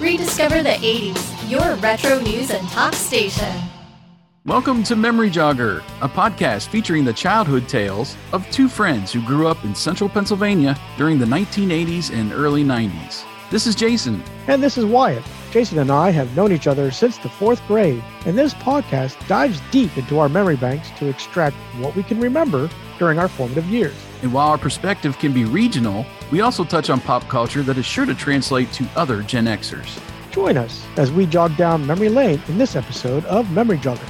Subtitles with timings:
[0.00, 3.54] Rediscover the 80s, your retro news and talk station.
[4.46, 9.46] Welcome to Memory Jogger, a podcast featuring the childhood tales of two friends who grew
[9.46, 13.24] up in central Pennsylvania during the 1980s and early 90s.
[13.50, 14.22] This is Jason.
[14.46, 15.22] And this is Wyatt.
[15.50, 19.60] Jason and I have known each other since the fourth grade, and this podcast dives
[19.70, 22.70] deep into our memory banks to extract what we can remember
[23.00, 23.94] during our formative years.
[24.22, 27.86] And while our perspective can be regional, we also touch on pop culture that is
[27.86, 29.98] sure to translate to other Gen Xers.
[30.30, 34.06] Join us as we jog down memory lane in this episode of Memory Jogger.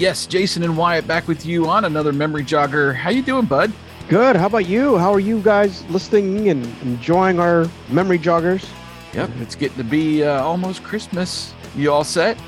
[0.00, 2.94] Yes, Jason and Wyatt back with you on another Memory Jogger.
[2.94, 3.72] How you doing, bud?
[4.08, 4.36] Good.
[4.36, 4.96] How about you?
[4.96, 8.66] How are you guys listening and enjoying our memory joggers?
[9.12, 11.52] Yep, it's getting to be uh, almost Christmas.
[11.76, 12.38] You all set?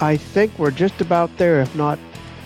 [0.00, 1.98] I think we're just about there, if not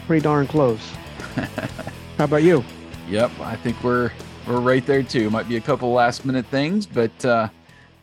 [0.06, 0.80] pretty darn close.
[2.16, 2.64] How about you?
[3.08, 4.10] Yep, I think we're
[4.46, 5.28] we're right there too.
[5.28, 7.48] Might be a couple last minute things, but uh,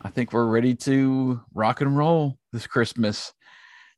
[0.02, 3.32] I think we're ready to rock and roll this Christmas.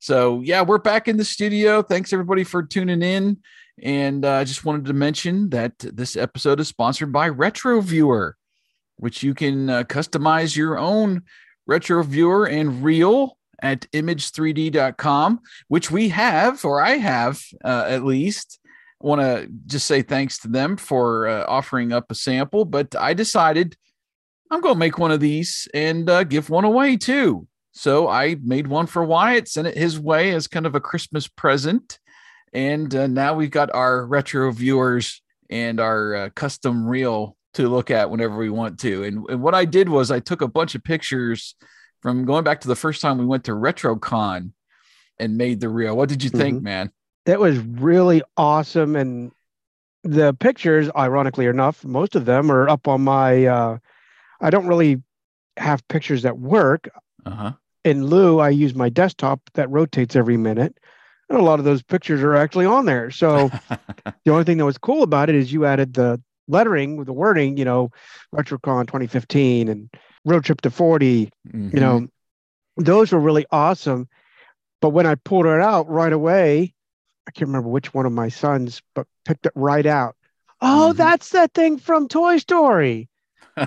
[0.01, 1.83] So yeah, we're back in the studio.
[1.83, 3.39] Thanks everybody for tuning in.
[3.83, 7.81] And uh, I uh, just wanted to mention that this episode is sponsored by Retro
[7.83, 8.37] Viewer,
[8.97, 11.23] which you can uh, customize your own
[11.67, 18.59] retro viewer and reel at image3d.com, which we have, or I have uh, at least.
[19.01, 23.15] Want to just say thanks to them for uh, offering up a sample, but I
[23.15, 23.77] decided
[24.51, 27.49] I'm going to make one of these and uh, give one away too.
[27.73, 31.27] So I made one for Wyatt, sent it his way as kind of a Christmas
[31.27, 31.99] present.
[32.53, 37.91] And uh, now we've got our retro viewers and our uh, custom reel to look
[37.91, 39.05] at whenever we want to.
[39.05, 41.55] And, and what I did was I took a bunch of pictures
[42.03, 44.53] from going back to the first time we went to RetroCon
[45.19, 45.97] and made the reel.
[45.97, 46.65] What did you think, mm-hmm.
[46.65, 46.93] man?
[47.27, 48.97] That was really awesome.
[48.97, 49.31] And
[50.03, 53.47] the pictures, ironically enough, most of them are up on my.
[53.47, 53.79] Uh,
[54.41, 55.01] I don't really
[55.57, 56.89] have pictures that work.
[57.25, 57.53] Uh-huh.
[57.85, 60.77] In lieu, I use my desktop that rotates every minute.
[61.29, 63.11] And a lot of those pictures are actually on there.
[63.13, 63.49] So
[64.25, 67.13] the only thing that was cool about it is you added the lettering with the
[67.13, 67.91] wording, you know,
[68.35, 69.89] RetroCon 2015 and
[70.25, 71.69] road trip to 40 mm-hmm.
[71.73, 72.83] you know mm-hmm.
[72.83, 74.09] those were really awesome
[74.81, 76.75] but when i pulled it out right away
[77.27, 80.17] i can't remember which one of my sons but picked it right out
[80.61, 80.99] oh mm-hmm.
[80.99, 83.09] that's that thing from toy story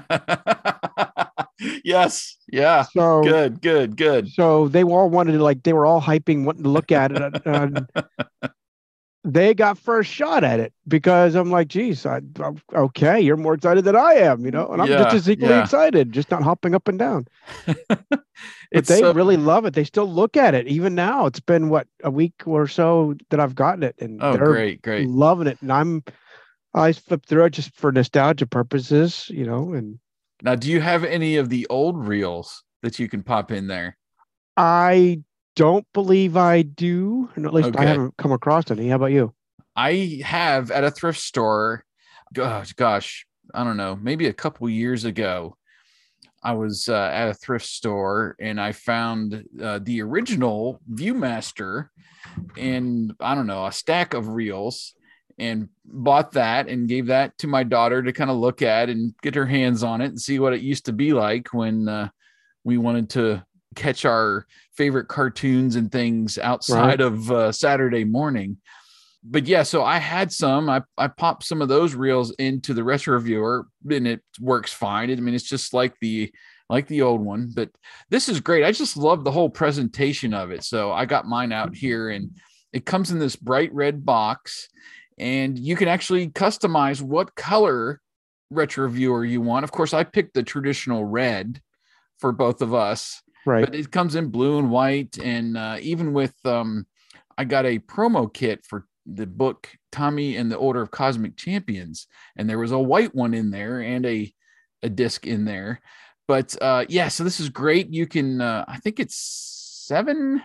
[1.83, 6.01] yes yeah so good good good so they all wanted to like they were all
[6.01, 7.87] hyping wanting to look at it and,
[9.25, 13.55] they got first shot at it because I'm like, geez, I, am okay, you're more
[13.55, 15.63] excited than I am, you know, and I'm yeah, just as equally yeah.
[15.63, 17.25] excited, just not hopping up and down.
[17.89, 18.21] but
[18.71, 19.13] they so...
[19.13, 19.73] really love it.
[19.73, 21.25] They still look at it even now.
[21.25, 24.81] It's been what a week or so that I've gotten it, and oh, they're great,
[24.83, 25.57] great, loving it.
[25.61, 26.03] And I'm,
[26.75, 29.73] I flip through it just for nostalgia purposes, you know.
[29.73, 29.97] And
[30.43, 33.97] now, do you have any of the old reels that you can pop in there?
[34.55, 35.23] I
[35.55, 37.29] don't believe I do.
[37.35, 37.79] And at least okay.
[37.79, 38.89] I haven't come across any.
[38.89, 39.33] How about you?
[39.75, 41.83] I have at a thrift store.
[42.33, 45.57] Gosh, gosh, I don't know, maybe a couple years ago.
[46.43, 51.89] I was uh, at a thrift store and I found uh, the original ViewMaster
[52.55, 54.93] and I don't know, a stack of reels
[55.39, 59.15] and bought that and gave that to my daughter to kind of look at and
[59.21, 62.09] get her hands on it and see what it used to be like when uh,
[62.63, 63.43] we wanted to
[63.75, 67.01] catch our favorite cartoons and things outside right.
[67.01, 68.57] of uh, Saturday morning.
[69.23, 70.69] But yeah, so I had some.
[70.69, 75.11] I, I popped some of those reels into the retro viewer and it works fine.
[75.11, 76.31] I mean, it's just like the
[76.69, 77.69] like the old one, but
[78.09, 78.63] this is great.
[78.63, 80.63] I just love the whole presentation of it.
[80.63, 82.31] So I got mine out here and
[82.73, 84.67] it comes in this bright red box
[85.17, 88.01] and you can actually customize what color
[88.49, 89.63] retro viewer you want.
[89.63, 91.61] Of course, I picked the traditional red
[92.17, 93.65] for both of us Right.
[93.65, 96.87] But it comes in blue and white, and uh, even with um,
[97.37, 102.07] I got a promo kit for the book Tommy and the Order of Cosmic Champions,
[102.35, 104.33] and there was a white one in there and a
[104.81, 105.79] a disc in there.
[106.27, 107.93] But uh, yeah, so this is great.
[107.93, 110.41] You can uh, I think it's seven,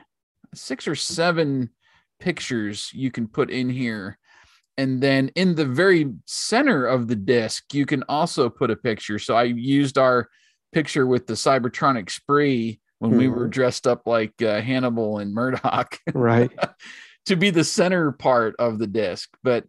[0.55, 1.71] six or seven
[2.19, 4.19] pictures you can put in here.
[4.77, 9.19] And then in the very center of the disc, you can also put a picture.
[9.19, 10.29] So I used our
[10.73, 13.19] picture with the Cybertronic spree when mm-hmm.
[13.19, 13.51] we were mm-hmm.
[13.51, 16.51] dressed up like uh, Hannibal and Murdock, right?
[17.27, 19.29] to be the center part of the disc.
[19.43, 19.65] But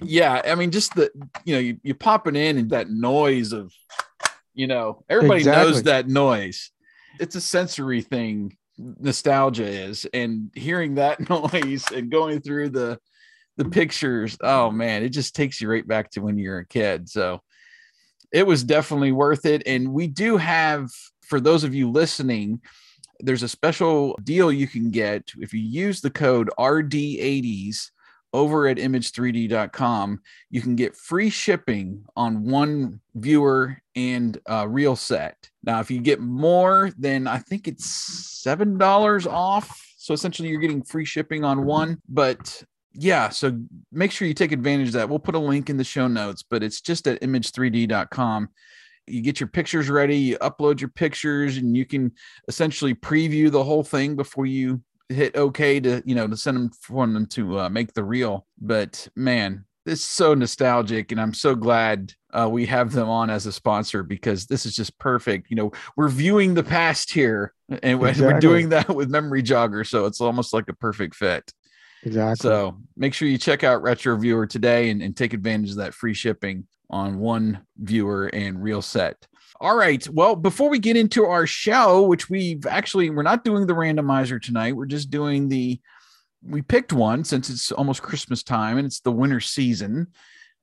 [0.00, 1.10] yeah, I mean, just the
[1.44, 3.72] you know, you, you pop it in and that noise of,
[4.54, 5.72] you know, everybody exactly.
[5.72, 6.70] knows that noise.
[7.18, 8.56] It's a sensory thing.
[8.76, 12.98] Nostalgia is, and hearing that noise and going through the
[13.56, 14.36] the pictures.
[14.42, 17.08] Oh man, it just takes you right back to when you're a kid.
[17.08, 17.40] So
[18.34, 19.62] it was definitely worth it.
[19.64, 20.90] And we do have,
[21.26, 22.60] for those of you listening,
[23.20, 27.90] there's a special deal you can get if you use the code RD80s
[28.32, 30.20] over at image3d.com.
[30.50, 34.36] You can get free shipping on one viewer and
[34.66, 35.48] reel set.
[35.62, 39.80] Now, if you get more, then I think it's $7 off.
[39.96, 42.02] So essentially, you're getting free shipping on one.
[42.08, 43.58] But yeah, so
[43.92, 45.08] make sure you take advantage of that.
[45.08, 48.48] We'll put a link in the show notes, but it's just at image3d.com
[49.06, 52.12] you get your pictures ready, you upload your pictures, and you can
[52.48, 54.80] essentially preview the whole thing before you
[55.10, 58.46] hit OK to you know to send them for them to uh, make the reel.
[58.60, 63.30] But man, this is so nostalgic, and I'm so glad uh, we have them on
[63.30, 65.50] as a sponsor because this is just perfect.
[65.50, 68.26] You know, we're viewing the past here, and exactly.
[68.26, 71.52] we're doing that with Memory Jogger, so it's almost like a perfect fit.
[72.02, 72.36] Exactly.
[72.48, 75.94] So make sure you check out Retro Viewer today and, and take advantage of that
[75.94, 79.26] free shipping on one viewer and real set.
[79.60, 80.06] All right.
[80.08, 84.40] Well, before we get into our show, which we've actually we're not doing the randomizer
[84.40, 84.76] tonight.
[84.76, 85.80] We're just doing the
[86.42, 90.08] we picked one since it's almost Christmas time and it's the winter season.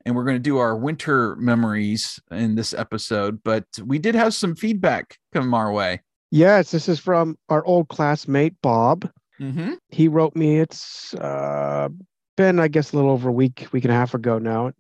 [0.06, 3.44] And we're going to do our winter memories in this episode.
[3.44, 6.02] But we did have some feedback come our way.
[6.32, 9.10] Yes, this is from our old classmate Bob.
[9.40, 9.74] Mm-hmm.
[9.90, 10.60] He wrote me.
[10.60, 11.90] It's uh,
[12.36, 14.72] been, I guess, a little over a week, week and a half ago now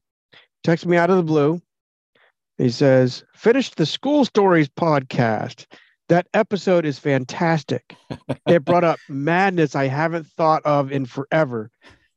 [0.63, 1.61] texts me out of the blue.
[2.57, 5.65] He says, finished the School Stories podcast.
[6.09, 7.95] That episode is fantastic.
[8.47, 11.71] it brought up madness I haven't thought of in forever.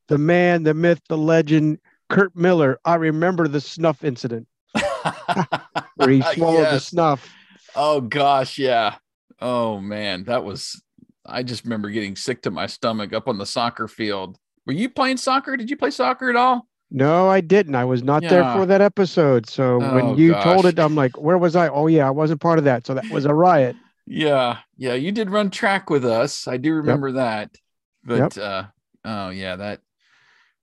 [0.07, 2.79] The man, the myth, the legend, Kurt Miller.
[2.85, 4.47] I remember the snuff incident
[5.95, 6.73] where he swallowed yes.
[6.73, 7.33] the snuff.
[7.75, 8.59] Oh, gosh.
[8.59, 8.95] Yeah.
[9.41, 10.25] Oh, man.
[10.25, 10.81] That was,
[11.25, 14.37] I just remember getting sick to my stomach up on the soccer field.
[14.67, 15.57] Were you playing soccer?
[15.57, 16.67] Did you play soccer at all?
[16.91, 17.75] No, I didn't.
[17.75, 18.29] I was not yeah.
[18.29, 19.49] there for that episode.
[19.49, 20.43] So oh, when you gosh.
[20.43, 21.67] told it, I'm like, where was I?
[21.69, 22.85] Oh yeah, I wasn't part of that.
[22.85, 23.75] So that was a riot.
[24.05, 24.93] Yeah, yeah.
[24.93, 26.47] You did run track with us.
[26.47, 27.15] I do remember yep.
[27.15, 27.57] that.
[28.03, 28.37] But yep.
[28.37, 28.63] uh
[29.03, 29.81] oh yeah, that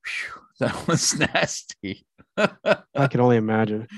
[0.04, 2.06] whew, that was nasty.
[2.36, 3.88] I can only imagine.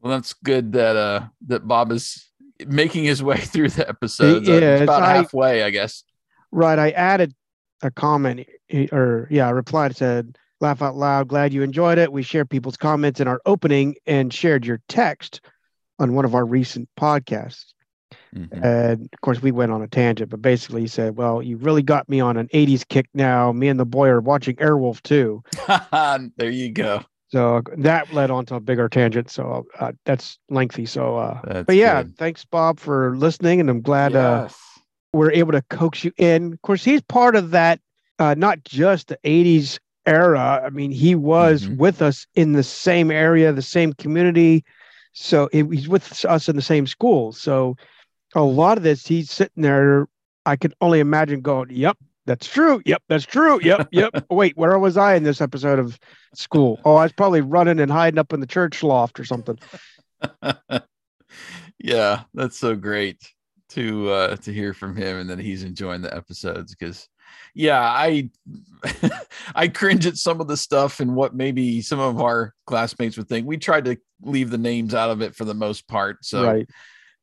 [0.00, 2.30] Well, that's good that uh that Bob is
[2.66, 4.46] making his way through the episode.
[4.46, 6.04] Yeah, it's about I, halfway, I guess.
[6.50, 6.78] Right.
[6.78, 7.34] I added
[7.82, 8.46] a comment
[8.92, 11.28] or yeah, a reply said Laugh Out Loud.
[11.28, 12.12] Glad you enjoyed it.
[12.12, 15.40] We shared people's comments in our opening and shared your text
[15.98, 17.72] on one of our recent podcasts.
[18.34, 18.64] Mm-hmm.
[18.64, 21.82] And of course, we went on a tangent, but basically, he said, Well, you really
[21.82, 23.52] got me on an 80s kick now.
[23.52, 25.42] Me and the boy are watching Airwolf too.
[26.36, 27.02] there you go.
[27.28, 29.30] So that led on to a bigger tangent.
[29.30, 30.86] So uh, that's lengthy.
[30.86, 32.16] So, uh, that's but yeah, good.
[32.18, 33.58] thanks, Bob, for listening.
[33.58, 34.52] And I'm glad uh, yes.
[34.52, 34.80] uh,
[35.14, 36.52] we're able to coax you in.
[36.52, 37.80] Of course, he's part of that,
[38.18, 40.62] uh, not just the 80s era.
[40.64, 41.76] I mean, he was mm-hmm.
[41.76, 44.64] with us in the same area, the same community.
[45.12, 47.32] So it, he's with us in the same school.
[47.32, 47.76] So
[48.34, 50.08] a lot of this, he's sitting there.
[50.44, 52.82] I could only imagine going, "Yep, that's true.
[52.84, 53.60] Yep, that's true.
[53.62, 54.26] Yep, yep.
[54.30, 55.98] Wait, where was I in this episode of
[56.34, 56.80] school?
[56.84, 59.58] Oh, I was probably running and hiding up in the church loft or something."
[61.78, 63.22] yeah, that's so great
[63.70, 67.08] to uh to hear from him and that he's enjoying the episodes because
[67.54, 68.30] yeah, I
[69.54, 73.28] I cringe at some of the stuff and what maybe some of our classmates would
[73.28, 73.46] think.
[73.46, 76.68] We tried to leave the names out of it for the most part, so right.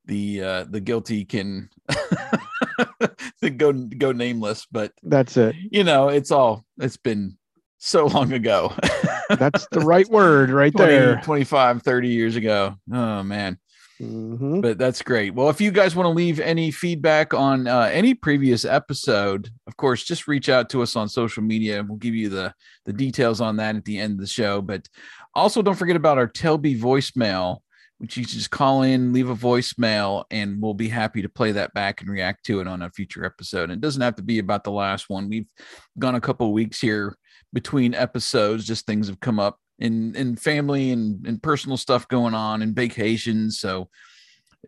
[0.05, 1.69] the uh, the guilty can
[3.57, 4.67] go go nameless.
[4.71, 5.55] But that's it.
[5.71, 7.37] You know, it's all it's been
[7.79, 8.73] so long ago.
[9.29, 11.21] that's the right word right 20, there.
[11.23, 12.75] 25, 30 years ago.
[12.91, 13.57] Oh man.
[14.01, 14.61] Mm-hmm.
[14.61, 15.33] But that's great.
[15.33, 19.75] Well, if you guys want to leave any feedback on uh, any previous episode, of
[19.75, 22.53] course, just reach out to us on social media, and we'll give you the
[22.85, 24.61] the details on that at the end of the show.
[24.61, 24.87] But
[25.35, 27.57] also, don't forget about our Telbee voicemail,
[27.97, 31.73] which you just call in, leave a voicemail, and we'll be happy to play that
[31.73, 33.63] back and react to it on a future episode.
[33.63, 35.27] And it doesn't have to be about the last one.
[35.27, 35.47] We've
[35.97, 37.17] gone a couple weeks here
[37.51, 42.33] between episodes, just things have come up in in family and, and personal stuff going
[42.33, 43.59] on and vacations.
[43.59, 43.89] So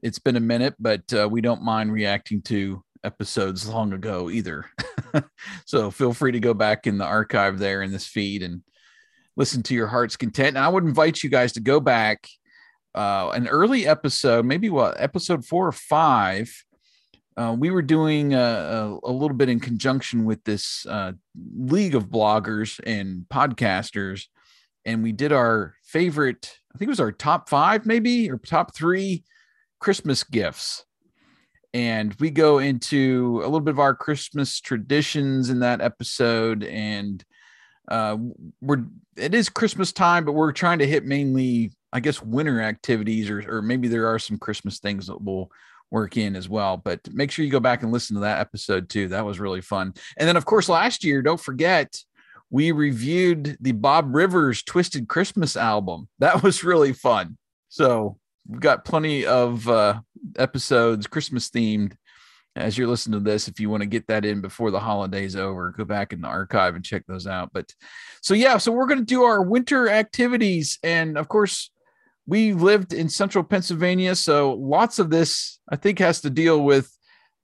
[0.02, 4.66] it's been a minute, but uh, we don't mind reacting to episodes long ago either.
[5.66, 8.62] so feel free to go back in the archive there in this feed and
[9.36, 10.56] listen to your heart's content.
[10.56, 12.28] And I would invite you guys to go back
[12.96, 16.64] uh, an early episode, maybe what episode four or five.
[17.38, 21.14] Uh, we were doing a, a, a, little bit in conjunction with this uh,
[21.58, 24.26] league of bloggers and podcasters
[24.86, 28.76] and we did our favorite, I think it was our top five, maybe, or top
[28.76, 29.24] three
[29.80, 30.86] Christmas gifts.
[31.74, 36.64] And we go into a little bit of our Christmas traditions in that episode.
[36.64, 37.24] And
[37.88, 38.18] uh,
[38.62, 38.86] we're,
[39.16, 43.44] it is Christmas time, but we're trying to hit mainly I guess winter activities, or
[43.48, 45.52] or maybe there are some Christmas things that we'll
[45.90, 46.78] work in as well.
[46.78, 49.10] But make sure you go back and listen to that episode too.
[49.10, 49.94] That was really fun.
[50.18, 51.98] And then of course last year, don't forget
[52.52, 56.10] we reviewed the Bob Rivers Twisted Christmas album.
[56.20, 57.38] That was really fun.
[57.70, 58.18] So
[58.48, 60.02] we've got plenty of uh,
[60.38, 61.94] episodes Christmas themed
[62.58, 65.38] as you're listening to this if you want to get that in before the holidays
[65.38, 67.74] over go back in the archive and check those out but
[68.22, 71.72] so yeah so we're going to do our winter activities and of course
[72.28, 76.92] we lived in central pennsylvania so lots of this i think has to deal with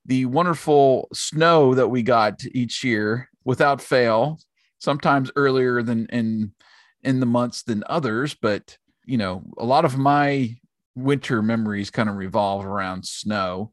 [0.06, 4.38] the wonderful snow that we got each year without fail
[4.79, 6.51] sometimes earlier than in
[7.03, 10.55] in the months than others but you know a lot of my
[10.98, 13.72] winter memories kind of revolve around snow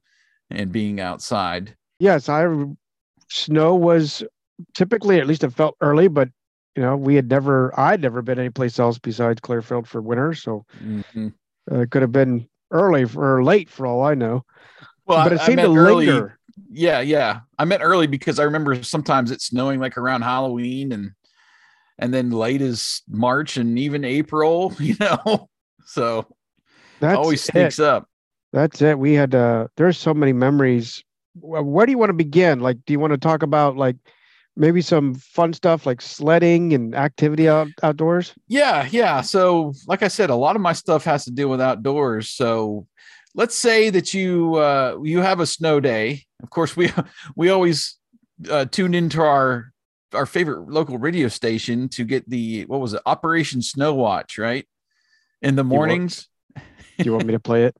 [0.50, 1.76] and being outside.
[1.98, 2.46] Yes, I
[3.30, 4.22] snow was
[4.74, 6.28] typically at least it felt early, but
[6.76, 10.64] you know we had never I'd never been anyplace else besides Clearfield for winter, so
[10.82, 11.28] mm-hmm.
[11.72, 14.44] uh, it could have been early or late for all I know.
[15.06, 16.38] Well, but it I, seemed I to early, linger.
[16.70, 21.12] Yeah, yeah, I meant early because I remember sometimes it's snowing like around Halloween and
[21.98, 25.48] and then late is March and even April, you know.
[25.86, 26.26] So
[27.00, 27.84] that always sneaks it.
[27.84, 28.08] up.
[28.52, 28.98] That's it.
[28.98, 31.02] We had uh there's so many memories.
[31.40, 32.60] Where do you want to begin?
[32.60, 33.96] Like, do you want to talk about like
[34.56, 38.34] maybe some fun stuff like sledding and activity out, outdoors?
[38.46, 39.20] Yeah, yeah.
[39.20, 42.30] So, like I said, a lot of my stuff has to do with outdoors.
[42.30, 42.86] So,
[43.34, 46.24] let's say that you uh, you have a snow day.
[46.44, 46.92] Of course, we
[47.36, 47.96] we always
[48.50, 49.72] uh, tune into our
[50.12, 54.66] our favorite local radio station to get the what was it Operation Snow Watch, right?
[55.40, 56.28] In the mornings.
[56.54, 57.76] Do you want, you want me to play it?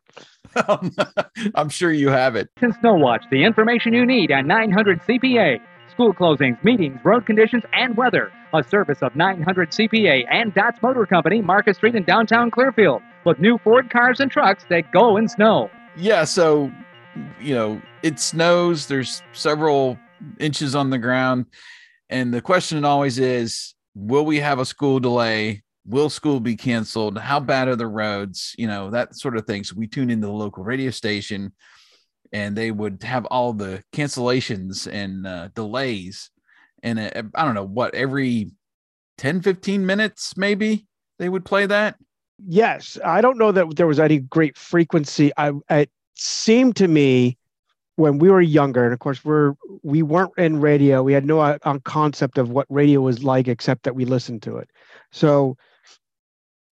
[1.55, 2.49] I'm sure you have it.
[2.81, 5.61] Snow Watch, the information you need at 900 CPA.
[5.91, 8.33] School closings, meetings, road conditions, and weather.
[8.55, 13.39] A service of 900 CPA and Dots Motor Company, Market Street in downtown Clearfield, with
[13.39, 15.71] new Ford cars and trucks that go in snow.
[15.97, 16.73] Yeah, so,
[17.41, 18.87] you know, it snows.
[18.87, 19.99] There's several
[20.39, 21.47] inches on the ground.
[22.11, 25.63] And the question always is will we have a school delay?
[25.87, 27.19] Will school be canceled?
[27.19, 28.55] How bad are the roads?
[28.59, 29.65] You know that sort of thing.
[29.65, 31.53] So we tune into the local radio station
[32.33, 36.31] and they would have all the cancellations and uh, delays.
[36.83, 38.51] And uh, i don't know what every
[39.19, 40.87] 10 15 minutes maybe
[41.19, 41.97] they would play that?
[42.45, 42.99] Yes.
[43.05, 45.33] I don't know that there was any great frequency.
[45.37, 47.37] I it seemed to me
[47.97, 51.41] when we were younger and of course we're we weren't in radio we had no
[51.41, 54.69] uh, concept of what radio was like except that we listened to it
[55.13, 55.57] so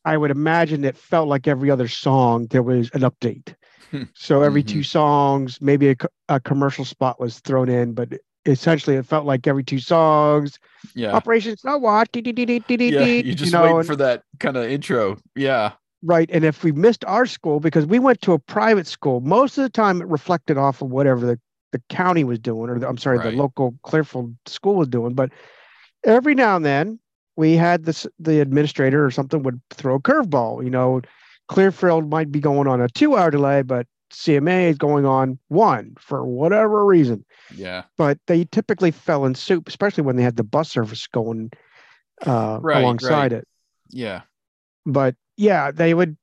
[0.05, 3.55] I would imagine it felt like every other song there was an update.
[3.91, 4.05] Hmm.
[4.15, 4.79] so every mm-hmm.
[4.79, 5.97] two songs, maybe a,
[6.31, 8.09] a, commercial spot was thrown in, but
[8.47, 10.59] essentially it felt like every two songs.
[10.95, 11.13] Yeah.
[11.13, 12.09] Operation Snow Watch.
[13.25, 15.19] Yeah, you just you know, waiting for that kind of intro.
[15.37, 15.73] Yeah.
[16.03, 16.29] Right.
[16.33, 19.63] And if we missed our school because we went to a private school, most of
[19.63, 21.41] the time it reflected off of whatever the,
[21.71, 23.31] the county was doing, or the, I'm sorry, right.
[23.31, 25.15] the local Clearfield school was doing.
[25.15, 25.31] But
[26.05, 26.99] every now and then
[27.37, 30.65] we had this the administrator or something would throw a curveball.
[30.65, 31.03] You know,
[31.49, 35.95] Clearfield might be going on a two hour delay, but CMA is going on one
[35.99, 37.25] for whatever reason.
[37.55, 37.85] Yeah.
[37.97, 41.51] But they typically fell in soup, especially when they had the bus service going
[42.27, 43.41] uh, right, alongside right.
[43.41, 43.49] it.
[43.91, 44.23] Yeah.
[44.87, 46.17] But yeah, they would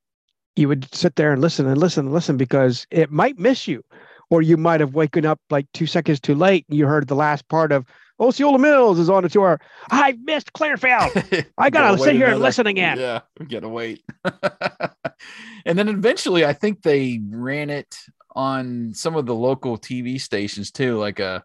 [0.56, 3.84] you would sit there and listen and listen and listen because it might miss you.
[4.32, 7.16] Or you might have woken up like two seconds too late and you heard the
[7.16, 7.86] last part of
[8.20, 9.60] oh, Osceola Mills is on a tour.
[9.90, 11.12] I missed Clearfield.
[11.58, 13.00] I gotta, sit here another, and listen again.
[13.00, 14.04] Yeah, we gotta wait.
[15.66, 17.98] and then eventually, I think they ran it
[18.36, 21.44] on some of the local TV stations too, like a,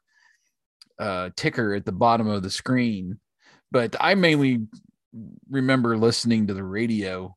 [0.98, 3.18] a ticker at the bottom of the screen.
[3.70, 4.66] But I mainly
[5.50, 7.36] remember listening to the radio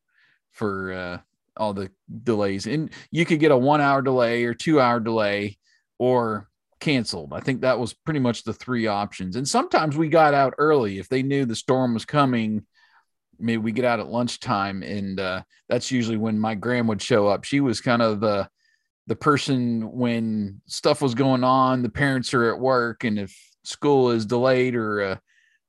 [0.51, 1.17] for uh,
[1.55, 1.91] all the
[2.23, 5.57] delays, and you could get a one-hour delay or two-hour delay,
[5.99, 7.33] or canceled.
[7.33, 9.35] I think that was pretty much the three options.
[9.35, 12.65] And sometimes we got out early if they knew the storm was coming.
[13.39, 17.27] Maybe we get out at lunchtime, and uh, that's usually when my gram would show
[17.27, 17.43] up.
[17.43, 18.49] She was kind of the
[19.07, 21.81] the person when stuff was going on.
[21.81, 25.15] The parents are at work, and if school is delayed or uh,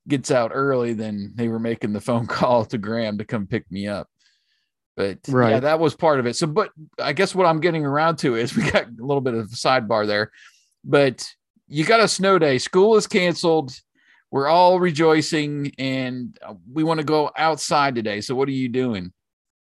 [0.09, 3.71] gets out early, then they were making the phone call to Gram to come pick
[3.71, 4.09] me up.
[4.97, 5.51] But right.
[5.51, 6.35] yeah, that was part of it.
[6.35, 9.35] So, but I guess what I'm getting around to is we got a little bit
[9.35, 10.33] of a sidebar there
[10.85, 11.27] but
[11.69, 12.59] you got a snow day.
[12.59, 13.73] School is canceled.
[14.31, 18.21] We're all rejoicing and uh, we want to go outside today.
[18.21, 19.13] So, what are you doing?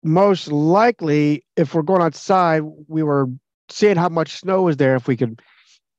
[0.04, 3.28] Most likely, if we're going outside, we were
[3.70, 5.42] seeing how much snow was there if we could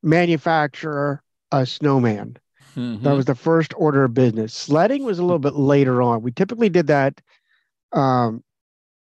[0.03, 2.37] manufacture a snowman.
[2.76, 3.04] Mm-hmm.
[3.04, 4.52] That was the first order of business.
[4.52, 6.23] Sledding was a little bit later on.
[6.23, 7.21] We typically did that
[7.92, 8.45] um,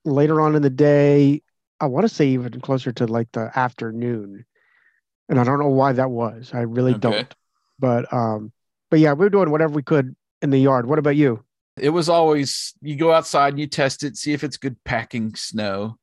[0.05, 1.43] later on in the day.
[1.79, 4.45] I want to say even closer to like the afternoon,
[5.29, 6.51] and I don't know why that was.
[6.53, 7.01] I really okay.
[7.01, 7.35] don't.
[7.79, 8.53] But um,
[8.91, 10.87] but yeah, we were doing whatever we could in the yard.
[10.87, 11.45] What about you?
[11.79, 15.35] It was always you go outside and you test it, see if it's good packing
[15.37, 15.97] snow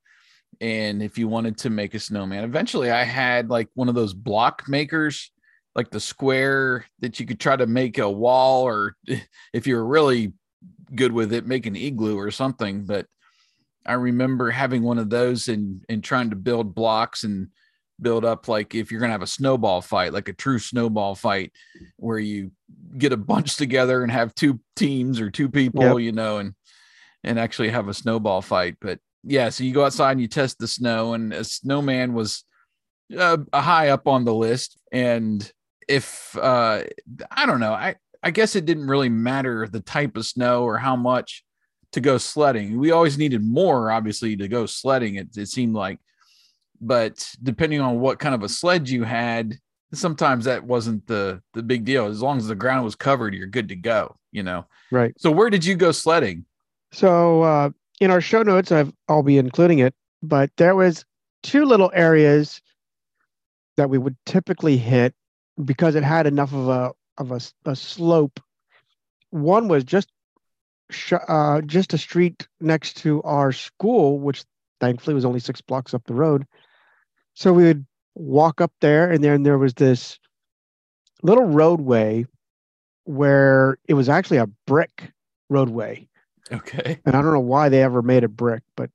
[0.61, 4.13] and if you wanted to make a snowman eventually i had like one of those
[4.13, 5.31] block makers
[5.77, 8.95] like the square that you could try to make a wall or
[9.53, 10.33] if you're really
[10.93, 13.05] good with it make an igloo or something but
[13.85, 17.49] i remember having one of those and and trying to build blocks and
[18.01, 21.15] build up like if you're going to have a snowball fight like a true snowball
[21.15, 21.51] fight
[21.97, 22.51] where you
[22.97, 25.99] get a bunch together and have two teams or two people yep.
[25.99, 26.53] you know and
[27.23, 30.57] and actually have a snowball fight but yeah, so you go outside and you test
[30.57, 32.45] the snow, and a snowman was
[33.15, 34.79] uh, high up on the list.
[34.91, 35.51] And
[35.87, 36.83] if uh,
[37.31, 40.77] I don't know, I I guess it didn't really matter the type of snow or
[40.77, 41.43] how much
[41.91, 42.77] to go sledding.
[42.77, 45.15] We always needed more, obviously, to go sledding.
[45.15, 45.99] It, it seemed like,
[46.81, 49.57] but depending on what kind of a sled you had,
[49.93, 52.07] sometimes that wasn't the the big deal.
[52.07, 54.15] As long as the ground was covered, you're good to go.
[54.31, 55.13] You know, right?
[55.17, 56.45] So where did you go sledding?
[56.91, 61.05] So uh, in our show notes, I've, I'll be including it, but there was
[61.43, 62.61] two little areas
[63.75, 65.13] that we would typically hit
[65.63, 68.39] because it had enough of a of a, a slope.
[69.29, 70.09] One was just
[70.89, 74.43] sh- uh, just a street next to our school, which
[74.79, 76.45] thankfully was only six blocks up the road.
[77.33, 77.85] So we would
[78.15, 80.19] walk up there, and then there was this
[81.23, 82.25] little roadway
[83.05, 85.11] where it was actually a brick
[85.49, 86.07] roadway
[86.51, 86.99] Okay.
[87.05, 88.89] And I don't know why they ever made a brick, but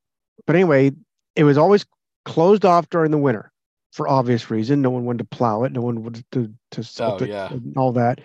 [0.47, 0.93] but anyway,
[1.37, 1.87] it was always
[2.25, 3.52] closed off during the winter
[3.93, 4.83] for obvious reason.
[4.83, 5.73] No one wanted to plow it.
[5.73, 7.53] No one wanted to to salt oh, it yeah.
[7.53, 8.21] and all that.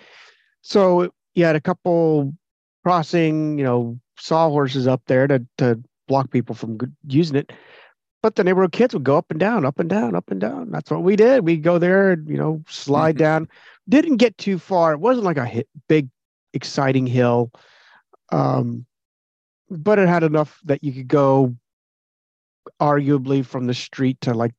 [0.61, 2.33] So you had a couple
[2.83, 7.51] crossing, you know, sawhorses up there to to block people from using it.
[8.23, 10.71] But the neighborhood kids would go up and down, up and down, up and down.
[10.71, 11.45] That's what we did.
[11.45, 13.23] We'd go there, and, you know, slide mm-hmm.
[13.23, 13.49] down.
[13.87, 14.91] Didn't get too far.
[14.93, 16.09] It wasn't like a hit, big,
[16.53, 17.51] exciting hill.
[18.31, 18.85] Um,
[19.69, 21.55] but it had enough that you could go
[22.81, 24.53] arguably from the street to like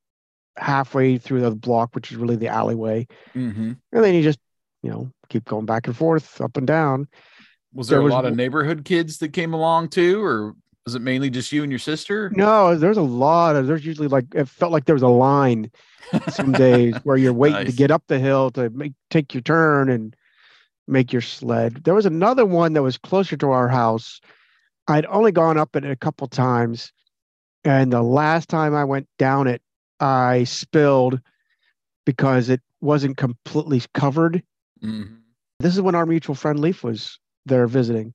[0.58, 3.06] halfway through the block, which is really the alleyway.
[3.34, 3.72] Mm-hmm.
[3.92, 4.38] And then you just,
[4.82, 7.08] you know, keep going back and forth, up and down.
[7.74, 10.94] Was there, there a was, lot of neighborhood kids that came along too, or was
[10.94, 12.30] it mainly just you and your sister?
[12.34, 15.70] No, there's a lot of, there's usually like, it felt like there was a line
[16.28, 17.70] some days where you're waiting nice.
[17.70, 20.16] to get up the hill to make, take your turn and
[20.86, 21.84] make your sled.
[21.84, 24.20] There was another one that was closer to our house
[24.88, 26.92] I'd only gone up it a couple times,
[27.62, 29.60] and the last time I went down it,
[30.00, 31.20] I spilled
[32.04, 34.42] because it wasn't completely covered.
[34.82, 35.14] Mm-hmm.
[35.60, 38.14] This is when our mutual friend Leaf was there visiting.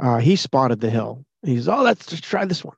[0.00, 1.24] Uh, he spotted the hill.
[1.42, 2.76] He's, oh, let's just try this one.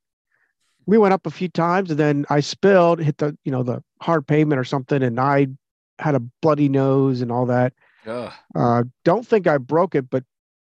[0.87, 3.85] We went up a few times, and then I spilled, hit the you know the
[4.01, 5.47] hard pavement or something, and I
[6.01, 7.73] had a bloody nose and all that.
[8.55, 10.25] Uh, don't think I broke it, but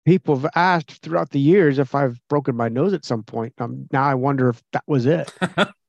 [0.04, 3.54] people have asked throughout the years if I've broken my nose at some point.
[3.58, 5.32] Um, now I wonder if that was it.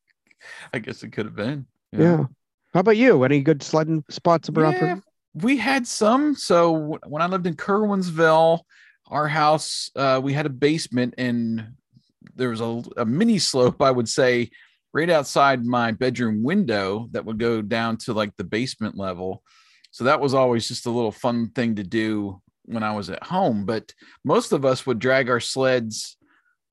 [0.73, 1.65] I guess it could have been.
[1.91, 1.99] Yeah.
[1.99, 2.25] yeah.
[2.73, 3.23] How about you?
[3.23, 4.73] Any good sledding spots around?
[4.73, 4.95] Yeah,
[5.33, 6.35] we had some.
[6.35, 8.61] So when I lived in Curwensville,
[9.07, 11.73] our house, uh, we had a basement and
[12.35, 14.51] there was a, a mini slope, I would say,
[14.93, 19.43] right outside my bedroom window that would go down to like the basement level.
[19.91, 23.23] So that was always just a little fun thing to do when I was at
[23.23, 26.15] home, but most of us would drag our sleds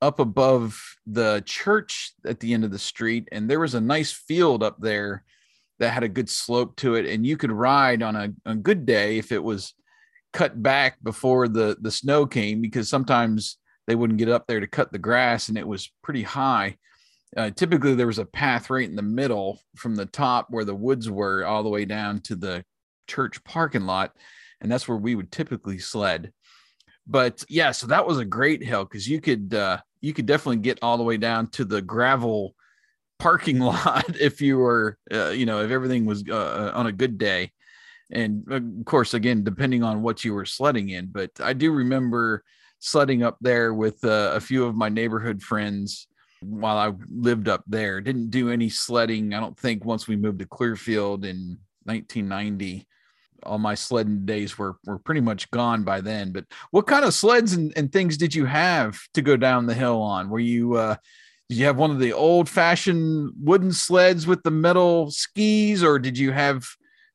[0.00, 3.28] up above the church at the end of the street.
[3.32, 5.24] And there was a nice field up there
[5.78, 7.06] that had a good slope to it.
[7.06, 9.74] And you could ride on a, a good day if it was
[10.32, 14.66] cut back before the, the snow came, because sometimes they wouldn't get up there to
[14.66, 16.76] cut the grass and it was pretty high.
[17.36, 20.74] Uh, typically, there was a path right in the middle from the top where the
[20.74, 22.64] woods were all the way down to the
[23.06, 24.12] church parking lot
[24.60, 26.32] and that's where we would typically sled.
[27.06, 30.58] But yeah, so that was a great hill because you could uh, you could definitely
[30.58, 32.54] get all the way down to the gravel
[33.18, 36.92] parking lot if you were uh, you know if everything was uh, uh, on a
[36.92, 37.52] good day.
[38.10, 42.42] And of course again depending on what you were sledding in but i do remember
[42.78, 46.06] sledding up there with uh, a few of my neighborhood friends
[46.40, 48.00] while i lived up there.
[48.00, 52.86] Didn't do any sledding i don't think once we moved to clearfield in 1990
[53.44, 56.32] all my sledding days were were pretty much gone by then.
[56.32, 59.74] But what kind of sleds and, and things did you have to go down the
[59.74, 60.28] hill on?
[60.28, 60.96] Were you uh,
[61.48, 65.98] did you have one of the old fashioned wooden sleds with the metal skis, or
[65.98, 66.66] did you have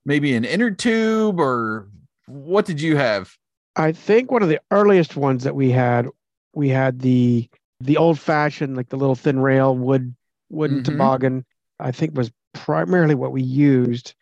[0.05, 1.87] maybe an inner tube, or
[2.27, 3.31] what did you have?
[3.75, 6.07] I think one of the earliest ones that we had,
[6.53, 10.15] we had the the old fashioned, like the little thin rail wood
[10.49, 10.91] wooden mm-hmm.
[10.91, 11.45] toboggan,
[11.79, 14.15] I think was primarily what we used.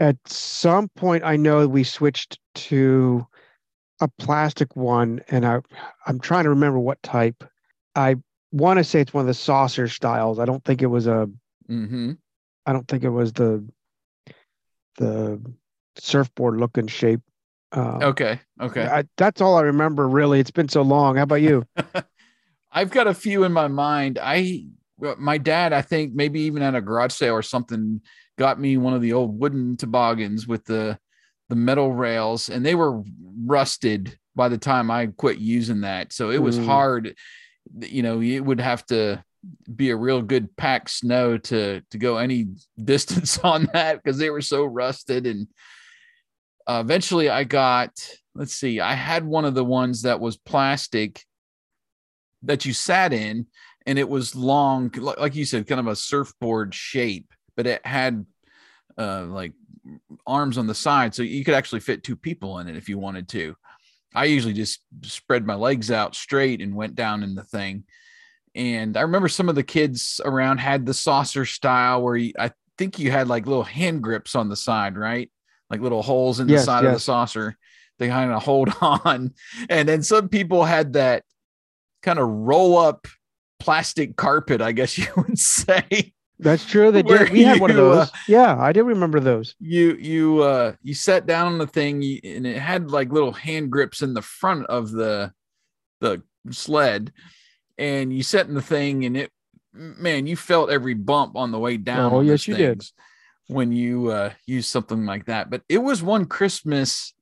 [0.00, 3.26] At some point, I know we switched to
[4.00, 5.60] a plastic one, and I
[6.06, 7.44] I'm trying to remember what type.
[7.94, 8.16] I
[8.52, 10.38] want to say it's one of the saucer styles.
[10.38, 11.28] I don't think it was a.
[11.68, 12.12] Mm-hmm.
[12.66, 13.66] I don't think it was the
[14.98, 15.40] the
[15.96, 17.20] surfboard looking shape.
[17.72, 18.40] Uh, okay.
[18.60, 18.86] Okay.
[18.86, 20.08] I, that's all I remember.
[20.08, 21.16] Really, it's been so long.
[21.16, 21.66] How about you?
[22.72, 24.18] I've got a few in my mind.
[24.22, 24.66] I
[25.18, 28.00] my dad, I think maybe even at a garage sale or something,
[28.38, 30.98] got me one of the old wooden toboggans with the
[31.48, 33.02] the metal rails, and they were
[33.44, 36.12] rusted by the time I quit using that.
[36.12, 36.64] So it was mm.
[36.64, 37.14] hard.
[37.80, 39.22] You know, it would have to
[39.74, 42.48] be a real good pack snow to to go any
[42.82, 45.26] distance on that because they were so rusted.
[45.26, 45.48] And
[46.66, 47.90] uh, eventually, I got.
[48.34, 48.78] Let's see.
[48.78, 51.24] I had one of the ones that was plastic
[52.42, 53.46] that you sat in
[53.84, 58.24] and it was long like you said kind of a surfboard shape but it had
[58.96, 59.52] uh like
[60.26, 62.98] arms on the side so you could actually fit two people in it if you
[62.98, 63.54] wanted to
[64.14, 67.82] i usually just spread my legs out straight and went down in the thing
[68.54, 72.50] and i remember some of the kids around had the saucer style where you, i
[72.78, 75.30] think you had like little hand grips on the side right
[75.68, 76.90] like little holes in yes, the side yes.
[76.90, 77.56] of the saucer
[77.98, 79.32] they kind of hold on
[79.68, 81.24] and then some people had that
[82.02, 83.08] kind of roll up
[83.58, 86.14] plastic carpet, I guess you would say.
[86.38, 86.90] That's true.
[86.90, 87.30] They did.
[87.30, 87.96] We had one of those.
[87.96, 89.54] Uh, yeah, I do remember those.
[89.58, 93.70] You you uh you sat down on the thing and it had like little hand
[93.70, 95.32] grips in the front of the
[96.00, 97.12] the sled,
[97.76, 99.32] and you sat in the thing and it
[99.72, 102.12] man, you felt every bump on the way down.
[102.12, 102.82] Oh yes, you did.
[103.48, 107.14] When you uh use something like that, but it was one Christmas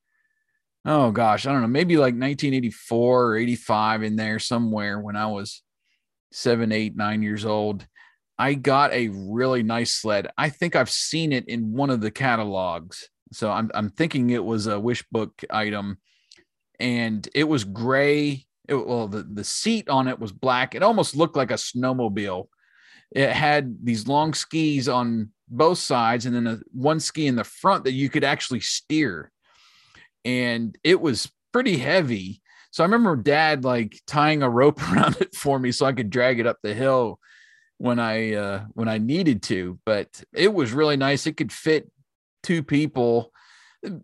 [0.87, 5.27] oh gosh, I don't know, maybe like 1984 or 85 in there somewhere when I
[5.27, 5.63] was
[6.33, 7.87] seven, eight, nine years old.
[8.39, 10.29] I got a really nice sled.
[10.37, 13.09] I think I've seen it in one of the catalogs.
[13.33, 15.99] So I'm, I'm thinking it was a wish book item
[16.79, 18.47] and it was gray.
[18.69, 20.75] It, well, the, the seat on it was black.
[20.75, 22.49] It almost looked like a snowmobile.
[23.11, 27.45] It had these long skis on both sides and then a, one ski in the
[27.45, 29.31] front that you could actually steer
[30.27, 32.43] and it was pretty heavy.
[32.73, 36.11] So I remember dad like tying a rope around it for me so I could
[36.11, 37.19] drag it up the hill
[37.79, 41.27] when I uh when I needed to, but it was really nice.
[41.27, 41.91] It could fit
[42.43, 43.33] two people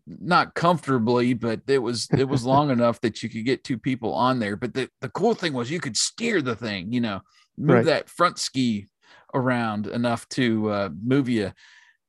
[0.07, 4.13] not comfortably, but it was it was long enough that you could get two people
[4.15, 4.57] on there.
[4.57, 7.21] But the, the cool thing was you could steer the thing, you know,
[7.57, 7.85] move right.
[7.87, 8.89] that front ski
[9.35, 11.53] around enough to uh, move you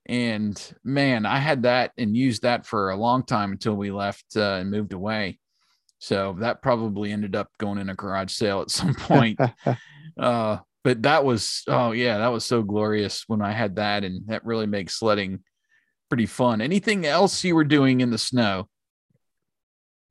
[0.06, 4.36] and man, I had that and used that for a long time until we left
[4.36, 5.40] uh, and moved away.
[6.00, 9.40] So that probably ended up going in a garage sale at some point.
[10.20, 14.28] uh, but that was, oh yeah, that was so glorious when I had that, and
[14.28, 15.40] that really makes sledding
[16.10, 16.62] pretty fun.
[16.62, 18.68] Anything else you were doing in the snow?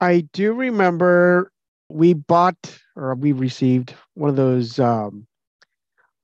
[0.00, 1.52] I do remember
[1.88, 5.26] we bought or we received one of those um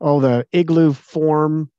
[0.01, 1.71] oh the igloo form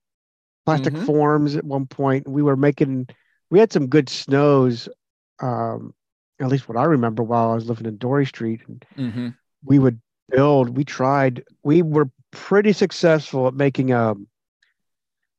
[0.69, 1.05] plastic mm-hmm.
[1.05, 2.27] forms at one point.
[2.27, 3.07] We were making,
[3.49, 4.87] we had some good snows,
[5.39, 5.95] um,
[6.39, 8.61] at least what I remember while I was living in Dory Street.
[8.67, 9.27] And mm-hmm.
[9.63, 14.13] we would build, we tried, we were pretty successful at making a,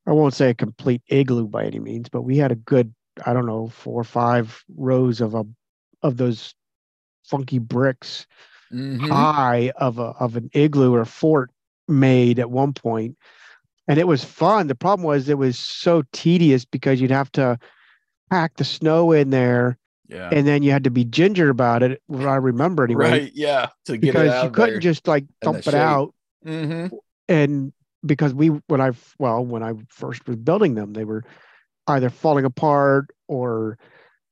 [0.06, 3.32] I won't say a complete igloo by any means, but we had a good, I
[3.32, 5.44] don't know, four or five rows of a,
[6.02, 6.54] of those
[7.24, 8.26] funky bricks
[8.72, 9.08] mm-hmm.
[9.08, 11.50] high of a, of an igloo or fort
[11.86, 13.16] made at one point
[13.90, 14.68] and it was fun.
[14.68, 17.58] The problem was it was so tedious because you'd have to
[18.30, 19.78] pack the snow in there.
[20.08, 20.28] Yeah.
[20.30, 22.00] And then you had to be ginger about it.
[22.06, 23.10] What I remember anyway.
[23.10, 23.32] Right.
[23.34, 23.70] Yeah.
[23.86, 26.14] To get because you couldn't just like dump it out.
[26.44, 26.94] Mm-hmm.
[27.28, 27.72] And
[28.04, 31.24] because we, when I, well, when I first was building them, they were
[31.86, 33.78] either falling apart or,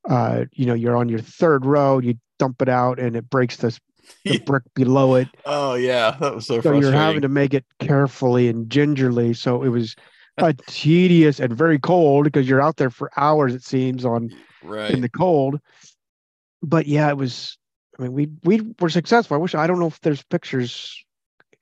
[0.09, 3.57] uh, you know, you're on your third row, you dump it out and it breaks
[3.57, 3.79] this
[4.25, 5.27] the brick below it.
[5.45, 6.61] Oh yeah, that was so.
[6.61, 9.33] So you're having to make it carefully and gingerly.
[9.33, 9.95] So it was
[10.37, 13.53] a tedious and very cold because you're out there for hours.
[13.53, 14.29] It seems on
[14.63, 15.59] right in the cold.
[16.61, 17.57] But yeah, it was.
[17.97, 19.35] I mean, we we were successful.
[19.35, 21.03] I wish I don't know if there's pictures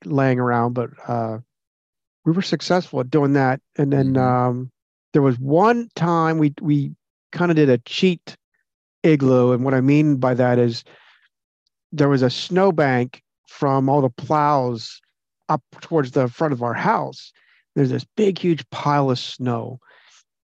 [0.04, 1.38] laying around, but uh,
[2.24, 3.60] we were successful at doing that.
[3.76, 4.22] And then mm-hmm.
[4.22, 4.70] um,
[5.12, 6.94] there was one time we we
[7.32, 8.36] kind of did a cheat
[9.02, 10.84] igloo, and what I mean by that is
[11.92, 15.00] there was a snowbank from all the plows
[15.48, 17.32] up towards the front of our house.
[17.74, 19.80] There's this big, huge pile of snow.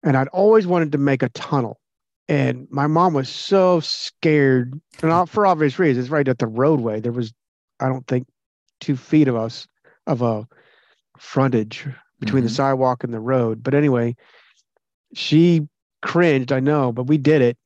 [0.04, 1.80] And I'd always wanted to make a tunnel.
[2.28, 7.00] And my mom was so scared, and not for obvious reasons, right at the roadway.
[7.00, 7.34] There was,
[7.80, 8.28] I don't think
[8.82, 9.68] two feet of us
[10.08, 10.48] of a
[11.18, 11.88] frontage
[12.20, 12.48] between mm-hmm.
[12.48, 13.64] the sidewalk and the road.
[13.64, 14.16] But anyway,
[15.14, 15.68] she
[16.02, 17.58] cringed, I know, but we did it.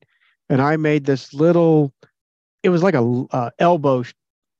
[0.48, 1.92] And I made this little,
[2.62, 4.04] it was like a uh, elbow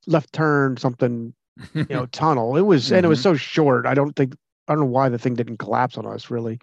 [0.07, 1.33] left turn, something,
[1.75, 2.57] you know, tunnel.
[2.57, 2.97] It was, mm-hmm.
[2.97, 3.35] and it was mm-hmm.
[3.35, 3.87] so short.
[3.87, 4.35] I don't think,
[4.69, 6.59] I don't know why the thing didn't collapse on us really.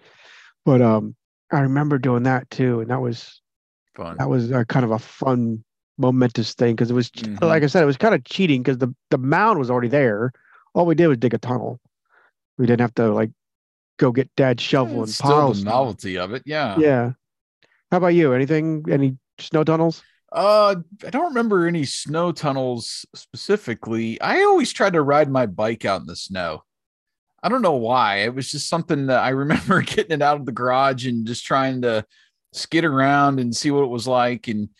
[0.64, 1.14] But um,
[1.52, 2.80] I remember doing that too.
[2.80, 3.40] And that was
[3.96, 4.16] fun.
[4.18, 5.64] That was a, kind of a fun,
[5.98, 7.44] momentous thing because it was, mm-hmm.
[7.44, 10.32] like I said, it was kind of cheating because the, the mound was already there.
[10.74, 11.80] All we did was dig a tunnel.
[12.58, 13.30] We didn't have to like
[13.98, 16.42] go get dad's shovel and still the novelty of it.
[16.44, 16.76] Yeah.
[16.78, 17.12] Yeah.
[17.90, 18.32] How about you?
[18.32, 18.84] Anything?
[18.90, 20.02] Any snow tunnels?
[20.32, 20.76] Uh,
[21.06, 24.20] I don't remember any snow tunnels specifically.
[24.20, 26.64] I always tried to ride my bike out in the snow.
[27.40, 28.16] I don't know why.
[28.18, 31.44] It was just something that I remember getting it out of the garage and just
[31.44, 32.04] trying to
[32.52, 34.48] skid around and see what it was like.
[34.48, 34.70] And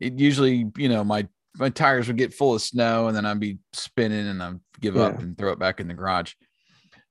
[0.00, 3.38] it usually, you know, my my tires would get full of snow and then I'd
[3.38, 5.02] be spinning and I'd give yeah.
[5.02, 6.32] up and throw it back in the garage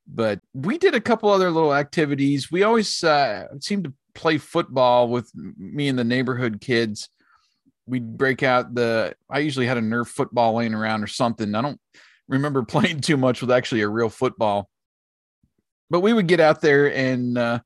[0.08, 2.52] but we did a couple other little activities.
[2.52, 7.10] We always uh, seemed to play football with me and the neighborhood kids.
[7.86, 9.16] We'd break out the.
[9.30, 11.54] I usually had a Nerf football laying around or something.
[11.56, 11.80] I don't
[12.28, 14.70] remember playing too much with actually a real football,
[15.90, 17.60] but we would get out there and uh,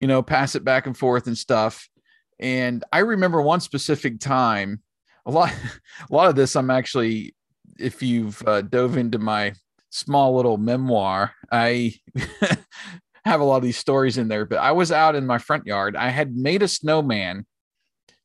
[0.00, 1.88] you know pass it back and forth and stuff.
[2.38, 4.82] And I remember one specific time.
[5.24, 5.52] A lot,
[6.10, 7.34] a lot of this I'm actually,
[7.78, 9.54] if you've uh, dove into my
[9.96, 11.32] small little memoir.
[11.50, 11.94] I
[13.24, 15.66] have a lot of these stories in there, but I was out in my front
[15.66, 15.96] yard.
[15.96, 17.46] I had made a snowman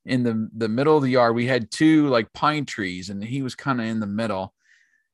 [0.05, 1.35] in the the middle of the yard.
[1.35, 4.53] We had two like pine trees, and he was kind of in the middle.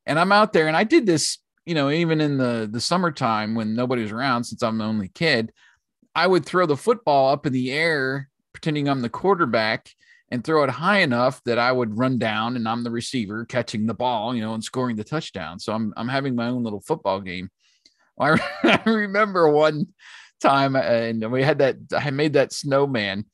[0.06, 3.56] And I'm out there, and I did this, you know, even in the the summertime
[3.56, 5.52] when nobody was around, since I'm the only kid.
[6.16, 9.94] I would throw the football up in the air, pretending I'm the quarterback,
[10.30, 13.86] and throw it high enough that I would run down and I'm the receiver catching
[13.86, 15.60] the ball, you know, and scoring the touchdown.
[15.60, 17.50] So I'm I'm having my own little football game.
[18.20, 19.88] I, remember one
[20.42, 23.26] time and we had that I made that snowman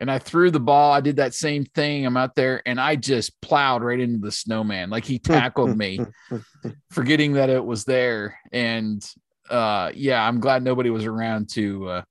[0.00, 0.92] and I threw the ball.
[0.92, 2.06] I did that same thing.
[2.06, 4.88] I'm out there and I just plowed right into the snowman.
[4.88, 6.00] Like he tackled me,
[6.90, 8.38] forgetting that it was there.
[8.50, 9.06] And
[9.50, 12.02] uh yeah, I'm glad nobody was around to uh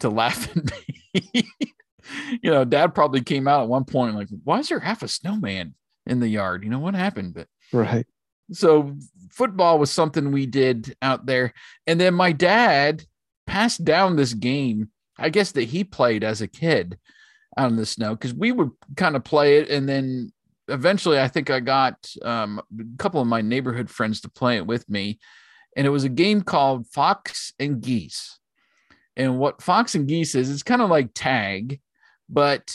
[0.00, 0.64] to laugh at
[1.14, 1.48] me.
[2.42, 5.08] you know, dad probably came out at one point like, why is there half a
[5.08, 5.74] snowman
[6.06, 6.64] in the yard?
[6.64, 7.34] You know, what happened?
[7.34, 8.06] But right.
[8.52, 8.96] So
[9.32, 11.52] football was something we did out there.
[11.86, 13.04] And then my dad
[13.46, 16.98] passed down this game, I guess that he played as a kid
[17.56, 19.68] out in the snow because we would kind of play it.
[19.68, 20.32] And then
[20.68, 24.66] eventually I think I got um, a couple of my neighborhood friends to play it
[24.66, 25.18] with me.
[25.76, 28.38] And it was a game called Fox and Geese.
[29.16, 31.80] And what Fox and Geese is, it's kind of like tag,
[32.28, 32.74] but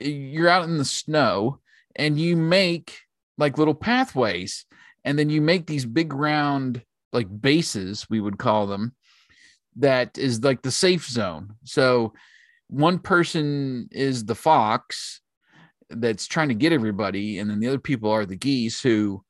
[0.00, 1.58] you're out in the snow
[1.96, 2.98] and you make
[3.38, 4.66] like little pathways
[5.04, 8.94] and then you make these big round like bases we would call them
[9.76, 11.54] that is like the safe zone.
[11.64, 12.12] So
[12.68, 15.20] one person is the fox
[15.90, 19.22] that's trying to get everybody and then the other people are the geese who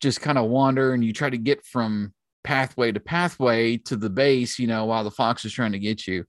[0.00, 2.12] just kind of wander and you try to get from
[2.44, 6.06] pathway to pathway to the base you know while the fox is trying to get
[6.06, 6.24] you.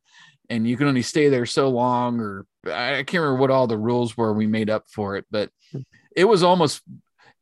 [0.49, 3.77] And you can only stay there so long or I can't remember what all the
[3.77, 5.49] rules were we made up for it, but
[6.15, 6.81] it was almost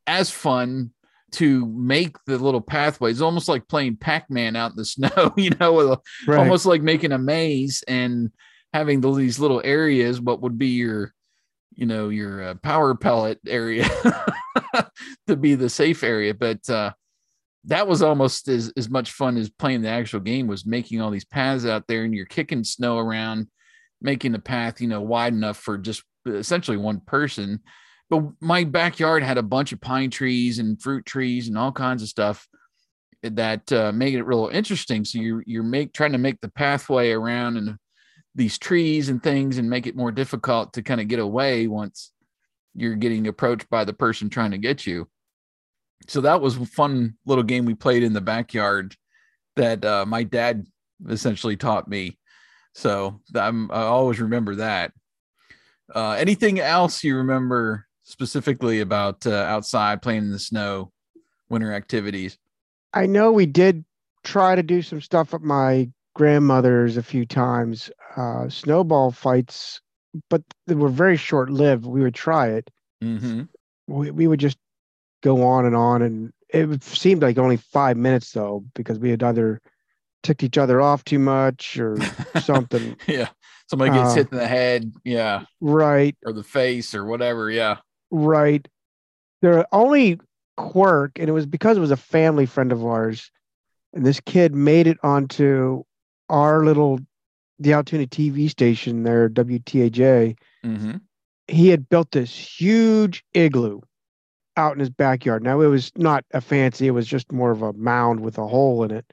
[0.06, 0.92] as fun
[1.34, 5.80] to make the little pathways, almost like playing Pac-Man out in the snow, you know,
[5.80, 6.40] a, right.
[6.40, 8.32] almost like making a maze and
[8.74, 11.14] having the, these little areas, what would be your,
[11.76, 13.88] you know, your uh, power pellet area
[15.28, 16.34] to be the safe area.
[16.34, 16.92] But uh,
[17.66, 21.12] that was almost as, as much fun as playing the actual game was making all
[21.12, 23.48] these paths out there and you're kicking snow around
[24.02, 27.62] making the path, you know, wide enough for just essentially one person.
[28.10, 32.02] But my backyard had a bunch of pine trees and fruit trees and all kinds
[32.02, 32.48] of stuff
[33.24, 35.04] that uh, made it real interesting.
[35.04, 37.78] So you're you're make trying to make the pathway around and
[38.36, 42.12] these trees and things and make it more difficult to kind of get away once
[42.76, 45.08] you're getting approached by the person trying to get you.
[46.08, 48.96] So that was a fun little game we played in the backyard
[49.56, 50.68] that uh, my dad
[51.10, 52.20] essentially taught me.
[52.78, 54.94] So I'm, I always remember that.
[55.96, 60.92] Uh, anything else you remember specifically about uh, outside playing in the snow,
[61.50, 62.38] winter activities?
[62.94, 63.84] I know we did
[64.24, 69.82] try to do some stuff at my grandmother's a few times, uh, snowball fights,
[70.30, 71.84] but they were very short lived.
[71.84, 72.70] We would try it.
[73.04, 73.44] Mm-hmm.
[73.88, 74.60] We, we would just
[75.24, 76.04] go on and on.
[76.04, 79.62] And it seemed like only five minutes though, because we had either
[80.24, 81.98] ticked each other off too much or
[82.42, 82.96] something.
[83.08, 83.30] yeah.
[83.70, 84.94] Somebody gets uh, hit in the head.
[85.04, 85.44] Yeah.
[85.60, 86.16] Right.
[86.26, 87.50] Or the face or whatever.
[87.52, 87.78] Yeah.
[88.12, 88.68] Right.
[89.42, 90.20] There are only
[90.56, 93.30] quirk, and it was because it was a family friend of ours,
[93.94, 95.84] and this kid made it onto
[96.30, 97.00] our little
[97.60, 100.38] the Altoona TV station there, WTAJ.
[100.66, 100.98] Mm-hmm.
[101.48, 103.82] He had built this huge igloo
[104.58, 105.44] out in his backyard.
[105.44, 108.48] Now it was not a fancy; it was just more of a mound with a
[108.48, 109.06] hole in it.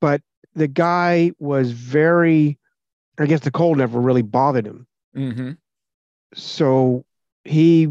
[0.00, 0.22] But
[0.54, 2.58] the guy was very,
[3.18, 4.86] I guess the cold never really bothered him.
[5.16, 5.52] Mm-hmm.
[6.34, 7.04] So
[7.44, 7.88] he,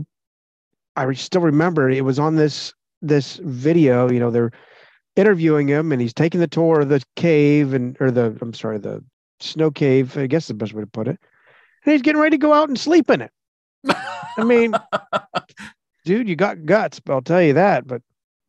[0.96, 4.10] I still remember it was on this this video.
[4.10, 4.52] You know, they're
[5.16, 8.78] interviewing him, and he's taking the tour of the cave and or the I'm sorry,
[8.78, 9.04] the
[9.40, 10.18] snow cave.
[10.18, 11.20] I guess the best way to put it.
[11.86, 13.32] And he's getting ready to go out and sleep in it.
[14.38, 14.74] I mean,
[16.06, 17.88] dude, you got guts, but I'll tell you that.
[17.88, 18.02] But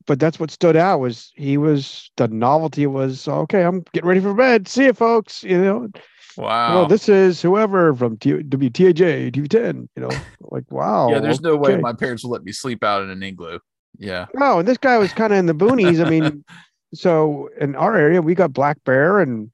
[0.06, 3.64] but that's what stood out was he was the novelty was okay.
[3.64, 4.68] I'm getting ready for bed.
[4.68, 5.42] See you, folks.
[5.42, 5.88] You know.
[6.36, 6.84] Wow.
[6.84, 9.88] This is whoever from T- WTAJ TV10.
[9.96, 11.08] You know, like wow.
[11.10, 11.48] yeah, there's okay.
[11.48, 13.58] no way my parents will let me sleep out in an igloo.
[13.98, 14.26] Yeah.
[14.34, 16.04] No, and this guy was kind of in the boonies.
[16.04, 16.44] I mean,
[16.94, 19.50] so in our area, we got black bear and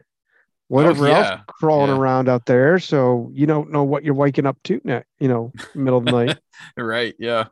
[0.69, 1.31] whatever oh, yeah.
[1.31, 1.99] else crawling yeah.
[1.99, 2.79] around out there.
[2.79, 4.81] So you don't know what you're waking up to,
[5.21, 6.39] you know, middle of the night.
[6.77, 7.15] right.
[7.19, 7.47] Yeah.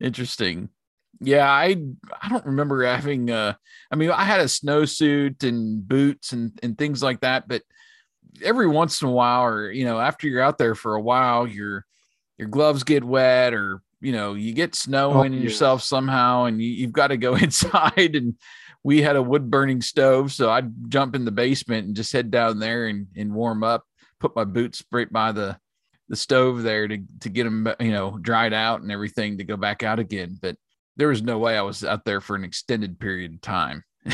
[0.00, 0.68] Interesting.
[1.22, 1.76] Yeah, I
[2.20, 3.54] I don't remember having uh
[3.90, 7.62] I mean I had a snowsuit and boots and and things like that, but
[8.42, 11.46] every once in a while or you know after you're out there for a while
[11.46, 11.84] your
[12.38, 15.40] your gloves get wet or you know you get snow oh, in yeah.
[15.40, 18.34] yourself somehow and you, have got to go inside and
[18.82, 22.30] we had a wood burning stove so i'd jump in the basement and just head
[22.30, 23.84] down there and, and warm up
[24.18, 25.56] put my boots right by the
[26.08, 29.56] the stove there to to get them you know dried out and everything to go
[29.56, 30.56] back out again but
[30.96, 33.84] there was no way i was out there for an extended period of time.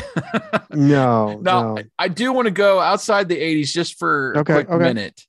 [0.71, 1.83] No now no.
[1.97, 4.83] I, do want to go outside the 80s just for okay, a quick okay.
[4.83, 5.25] minute.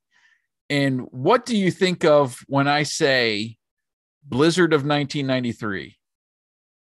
[0.69, 3.57] And what do you think of when i say
[4.23, 5.97] blizzard of 1993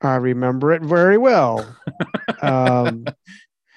[0.00, 1.76] i remember it very well.
[2.40, 3.04] Um,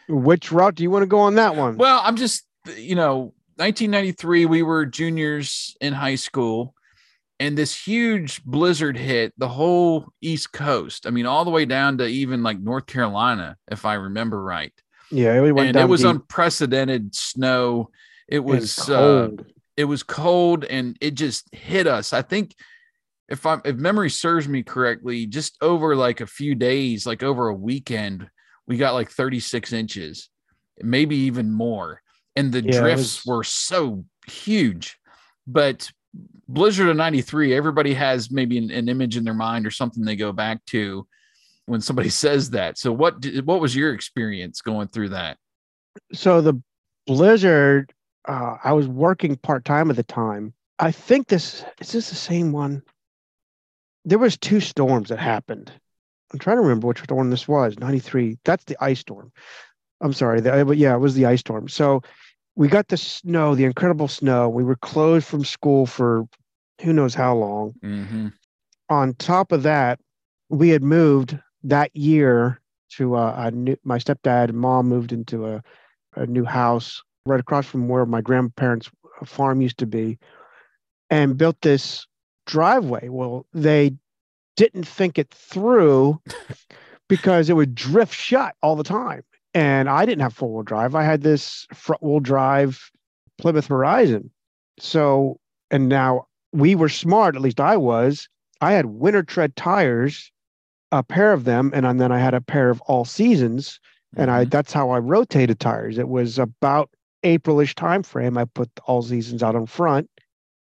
[0.07, 1.77] which route do you want to go on that one?
[1.77, 2.43] Well i'm just
[2.77, 6.73] you know 1993, we were juniors in high school,
[7.41, 11.07] and this huge blizzard hit the whole East Coast.
[11.07, 14.73] I mean, all the way down to even like North Carolina, if I remember right.
[15.09, 16.11] Yeah, it went and it was deep.
[16.11, 17.89] unprecedented snow.
[18.29, 19.41] It was uh, cold.
[19.41, 19.43] Uh,
[19.75, 22.13] it was cold, and it just hit us.
[22.13, 22.55] I think
[23.27, 27.49] if I if memory serves me correctly, just over like a few days, like over
[27.49, 28.29] a weekend,
[28.67, 30.29] we got like 36 inches,
[30.81, 32.01] maybe even more
[32.35, 33.25] and the yeah, drifts was...
[33.25, 34.97] were so huge.
[35.47, 35.91] But
[36.47, 40.17] Blizzard of 93, everybody has maybe an, an, image in their mind or something they
[40.17, 41.07] go back to
[41.65, 42.77] when somebody says that.
[42.77, 45.37] So what did, what was your experience going through that?
[46.13, 46.61] So the
[47.07, 47.93] Blizzard,
[48.27, 50.53] uh, I was working part time at the time.
[50.79, 52.81] I think this is this the same one.
[54.03, 55.71] There was two storms that happened.
[56.33, 57.77] I'm trying to remember which storm this was.
[57.77, 58.39] 93.
[58.43, 59.31] That's the ice storm.
[60.01, 60.41] I'm sorry.
[60.41, 61.67] The, but yeah, it was the ice storm.
[61.67, 62.01] So
[62.55, 64.49] we got the snow, the incredible snow.
[64.49, 66.27] We were closed from school for
[66.81, 67.73] who knows how long.
[67.83, 68.27] Mm-hmm.
[68.89, 69.99] On top of that,
[70.49, 72.59] we had moved that year
[72.97, 75.63] to uh, a new, my stepdad and mom moved into a,
[76.15, 78.89] a new house right across from where my grandparents'
[79.23, 80.17] farm used to be
[81.09, 82.05] and built this
[82.45, 83.07] driveway.
[83.07, 83.95] Well, they
[84.57, 86.19] didn't think it through
[87.07, 90.95] because it would drift shut all the time and I didn't have four wheel drive.
[90.95, 92.91] I had this front wheel drive
[93.37, 94.31] Plymouth Horizon.
[94.79, 98.27] So, and now we were smart, at least I was.
[98.61, 100.31] I had winter tread tires,
[100.91, 103.79] a pair of them, and then I had a pair of all seasons.
[104.15, 104.49] And I mm-hmm.
[104.49, 105.97] that's how I rotated tires.
[105.97, 106.89] It was about
[107.23, 108.37] Aprilish time frame.
[108.37, 110.09] I put all seasons out in front.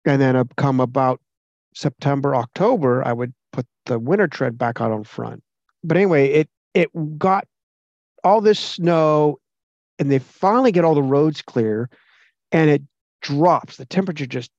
[0.06, 1.20] And then come about
[1.74, 5.42] September, October, I would put the winter tread back out on front.
[5.84, 7.46] But anyway, it it got
[8.24, 9.38] all this snow
[9.98, 11.90] and they finally get all the roads clear
[12.52, 12.82] and it
[13.20, 13.76] drops.
[13.76, 14.50] The temperature just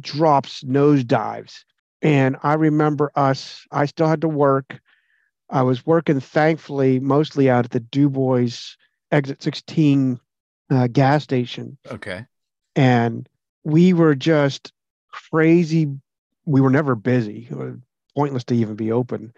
[0.00, 1.64] drops, nose dives.
[2.00, 4.80] And I remember us, I still had to work.
[5.50, 8.48] I was working, thankfully, mostly out at the Du Bois
[9.10, 10.20] exit 16
[10.70, 11.78] uh, gas station.
[11.90, 12.24] Okay.
[12.76, 13.28] And
[13.64, 14.72] we were just
[15.10, 15.88] crazy.
[16.44, 17.48] We were never busy,
[18.16, 19.32] pointless to even be open.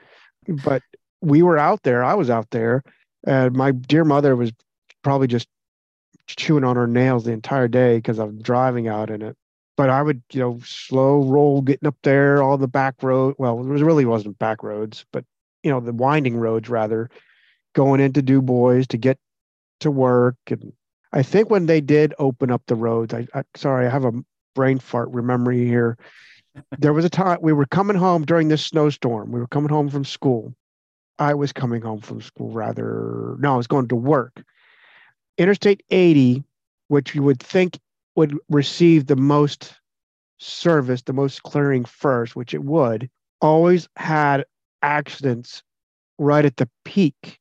[0.64, 0.82] But
[1.20, 2.04] we were out there.
[2.04, 2.82] I was out there
[3.24, 4.52] and my dear mother was
[5.02, 5.48] probably just
[6.26, 9.36] chewing on her nails the entire day because I'm driving out in it.
[9.76, 13.34] But I would, you know, slow roll getting up there, all the back road.
[13.38, 15.24] Well, it was, really wasn't back roads, but
[15.62, 17.10] you know, the winding roads rather,
[17.74, 19.18] going into Du Bois to get
[19.80, 20.36] to work.
[20.48, 20.72] And
[21.12, 24.12] I think when they did open up the roads, I, I sorry, I have a
[24.54, 25.96] brain fart memory here.
[26.78, 29.32] there was a time we were coming home during this snowstorm.
[29.32, 30.54] We were coming home from school
[31.20, 33.36] I was coming home from school, rather.
[33.38, 34.42] No, I was going to work.
[35.38, 36.42] Interstate 80,
[36.88, 37.78] which you would think
[38.16, 39.74] would receive the most
[40.38, 43.08] service, the most clearing first, which it would,
[43.40, 44.44] always had
[44.82, 45.62] accidents
[46.18, 47.38] right at the peak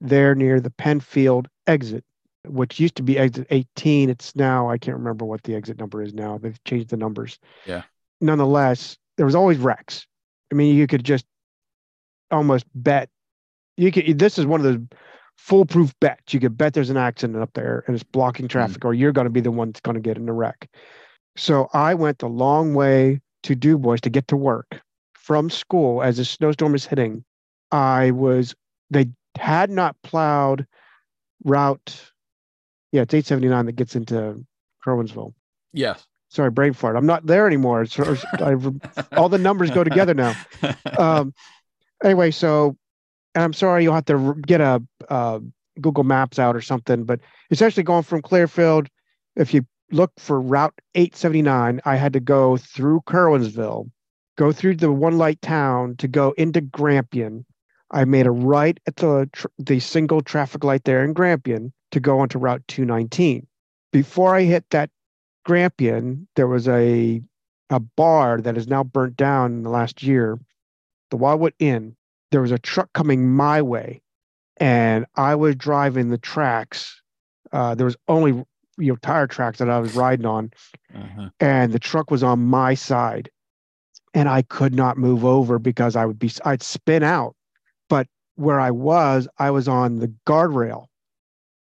[0.00, 2.04] there near the Penfield exit,
[2.46, 4.10] which used to be exit 18.
[4.10, 6.38] It's now, I can't remember what the exit number is now.
[6.38, 7.38] They've changed the numbers.
[7.64, 7.82] Yeah.
[8.20, 10.06] Nonetheless, there was always wrecks.
[10.50, 11.24] I mean, you could just
[12.30, 13.08] almost bet.
[13.80, 14.18] You could.
[14.18, 14.98] This is one of those
[15.38, 16.34] foolproof bets.
[16.34, 18.50] You could bet there's an accident up there and it's blocking hmm.
[18.50, 18.84] traffic, mm.
[18.84, 20.68] or you're going to be the one that's going to get in a wreck.
[21.36, 24.80] So I went the long way to Dubois to get to work
[25.14, 27.24] from school as the snowstorm is hitting.
[27.72, 28.54] I was
[28.90, 29.06] they
[29.38, 30.66] had not plowed
[31.44, 32.12] route.
[32.92, 34.44] Yeah, it's 879 that gets into
[34.84, 35.32] Curwensville.
[35.72, 36.04] Yes.
[36.28, 36.96] Sorry, brain fart.
[36.96, 37.86] I'm not there anymore.
[37.86, 38.16] So
[39.16, 40.34] all the numbers go together now.
[40.98, 41.32] Um,
[42.04, 42.76] anyway, so
[43.34, 45.40] and I'm sorry you'll have to get a uh,
[45.80, 47.20] Google Maps out or something, but
[47.50, 48.88] essentially going from Clearfield,
[49.36, 53.90] if you look for Route 879, I had to go through Curwensville,
[54.36, 57.44] go through the one light town to go into Grampian.
[57.92, 59.28] I made a right at the
[59.58, 63.46] the single traffic light there in Grampian to go onto Route 219.
[63.92, 64.90] Before I hit that
[65.44, 67.20] Grampian, there was a
[67.70, 70.38] a bar that is now burnt down in the last year,
[71.10, 71.96] the Wildwood Inn.
[72.30, 74.02] There was a truck coming my way,
[74.58, 77.00] and I was driving the tracks.
[77.52, 78.44] Uh, there was only
[78.78, 80.50] you know tire tracks that I was riding on,
[80.94, 81.30] uh-huh.
[81.40, 83.30] and the truck was on my side,
[84.14, 87.34] and I could not move over because I would be I'd spin out,
[87.88, 88.06] but
[88.36, 90.86] where I was, I was on the guardrail.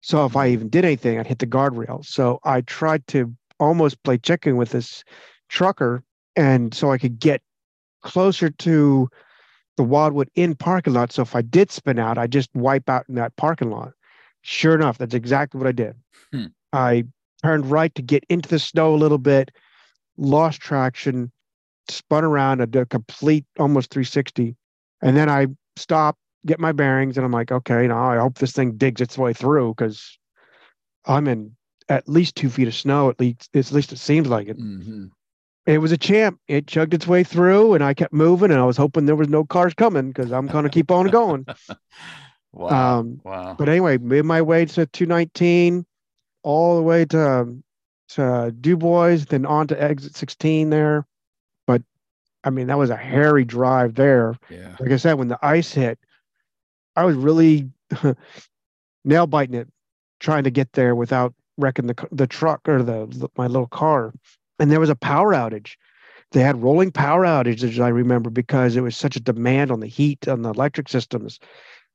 [0.02, 0.52] So if I mm-hmm.
[0.54, 2.04] even did anything, I'd hit the guardrail.
[2.04, 5.04] So I tried to almost play chicken with this
[5.48, 6.02] trucker,
[6.36, 7.42] and so I could get
[8.02, 9.08] closer to
[9.80, 11.10] the Wildwood Inn parking lot.
[11.10, 13.94] So if I did spin out, I just wipe out in that parking lot.
[14.42, 15.94] Sure enough, that's exactly what I did.
[16.34, 16.46] Hmm.
[16.74, 17.04] I
[17.42, 19.50] turned right to get into the snow a little bit,
[20.18, 21.32] lost traction,
[21.88, 24.54] spun around, I did a complete almost 360.
[25.00, 28.52] And then I stopped, get my bearings, and I'm like, okay, now I hope this
[28.52, 30.18] thing digs its way through because
[31.06, 31.56] I'm in
[31.88, 33.08] at least two feet of snow.
[33.08, 34.58] At least, at least it seems like it.
[34.58, 35.06] Mm-hmm.
[35.70, 36.40] It was a champ.
[36.48, 39.28] It chugged its way through, and I kept moving, and I was hoping there was
[39.28, 41.46] no cars coming because I'm going to keep on going.
[42.52, 42.98] wow!
[42.98, 43.54] Um, wow!
[43.56, 45.86] But anyway, made my way to 219
[46.42, 47.56] all the way to
[48.08, 51.06] to Dubois, then on to exit 16 there.
[51.68, 51.82] But
[52.42, 54.34] I mean, that was a hairy drive there.
[54.48, 54.74] Yeah.
[54.80, 56.00] Like I said, when the ice hit,
[56.96, 57.70] I was really
[59.04, 59.68] nail biting it,
[60.18, 64.12] trying to get there without wrecking the the truck or the my little car.
[64.60, 65.76] And there was a power outage.
[66.32, 69.88] They had rolling power outages, I remember, because it was such a demand on the
[69.88, 71.40] heat on the electric systems.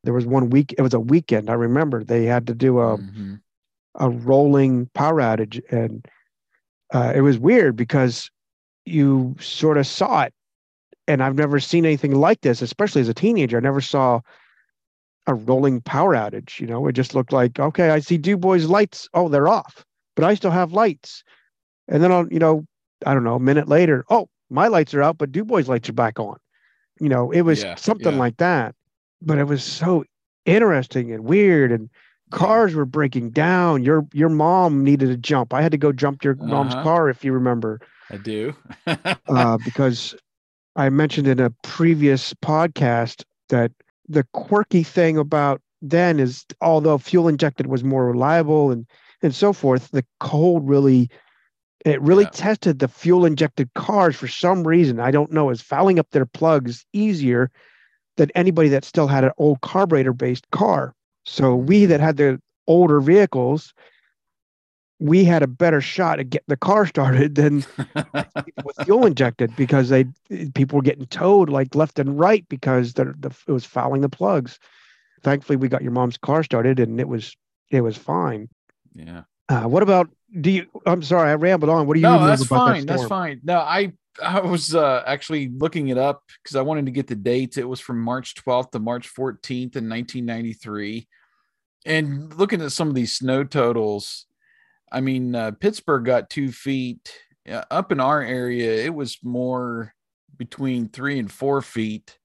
[0.03, 1.49] There was one week, it was a weekend.
[1.49, 3.35] I remember they had to do a mm-hmm
[3.95, 6.05] a rolling power outage, and
[6.93, 8.29] uh, it was weird because
[8.85, 10.33] you sort of saw it,
[11.07, 13.57] and I've never seen anything like this, especially as a teenager.
[13.57, 14.21] I never saw
[15.27, 16.59] a rolling power outage.
[16.59, 19.07] You know, it just looked like okay, I see Dubois lights.
[19.13, 19.85] Oh, they're off,
[20.15, 21.23] but I still have lights.
[21.87, 22.65] And then on, you know,
[23.05, 25.93] I don't know, a minute later, oh, my lights are out, but Dubois lights are
[25.93, 26.37] back on.
[26.99, 28.19] You know, it was yeah, something yeah.
[28.19, 28.75] like that.
[29.21, 30.03] But it was so
[30.45, 31.89] interesting and weird and
[32.31, 33.83] cars were breaking down.
[33.83, 35.53] Your your mom needed a jump.
[35.53, 36.47] I had to go jump your uh-huh.
[36.47, 37.81] mom's car if you remember.
[38.09, 38.55] I do.
[39.27, 40.15] uh, because
[40.75, 43.71] I mentioned in a previous podcast that
[44.07, 48.85] the quirky thing about then is although fuel injected was more reliable and
[49.21, 51.09] and so forth, the cold really
[51.85, 52.31] it really yeah.
[52.31, 54.99] tested the fuel injected cars for some reason.
[54.99, 57.51] I don't know, is fouling up their plugs easier
[58.17, 60.95] than anybody that still had an old carburetor based car.
[61.25, 61.89] So we mm-hmm.
[61.91, 63.73] that had the older vehicles,
[64.99, 67.63] we had a better shot at getting the car started than
[68.63, 70.05] with fuel injected because they
[70.55, 74.09] people were getting towed like left and right because the, the it was fouling the
[74.09, 74.57] plugs.
[75.21, 77.35] Thankfully, we got your mom's car started and it was
[77.69, 78.49] it was fine.
[78.95, 79.23] Yeah.
[79.47, 80.67] Uh, what about do you?
[80.85, 81.87] I'm sorry, I rambled on.
[81.87, 82.07] What do you?
[82.07, 82.85] No, that's fine.
[82.85, 83.41] That that's fine.
[83.43, 87.15] No, I I was uh, actually looking it up because I wanted to get the
[87.15, 87.57] dates.
[87.57, 91.07] It was from March 12th to March 14th in 1993.
[91.85, 94.25] And looking at some of these snow totals,
[94.91, 97.13] I mean, uh, Pittsburgh got two feet.
[97.47, 99.93] Uh, up in our area, it was more
[100.35, 102.17] between three and four feet.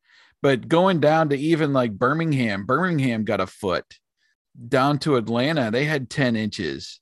[0.43, 3.85] But going down to even like Birmingham, Birmingham got a foot.
[4.68, 7.01] Down to Atlanta, they had 10 inches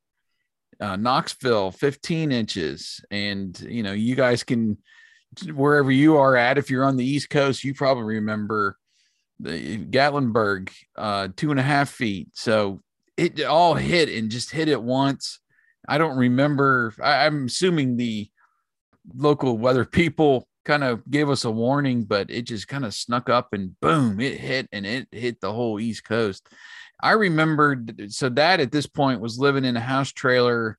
[0.81, 3.05] uh, Knoxville 15 inches.
[3.11, 4.79] And, you know, you guys can,
[5.53, 8.77] wherever you are at, if you're on the East Coast, you probably remember
[9.41, 12.29] the Gatlinburg, uh, two and a half feet.
[12.35, 12.81] So
[13.17, 15.41] it all hit and just hit it once.
[15.89, 16.95] I don't remember.
[17.03, 18.29] I, I'm assuming the
[19.15, 23.29] local weather people kind of gave us a warning, but it just kind of snuck
[23.29, 26.47] up and boom, it hit and it hit the whole East Coast.
[27.01, 30.79] I remembered so dad at this point was living in a house trailer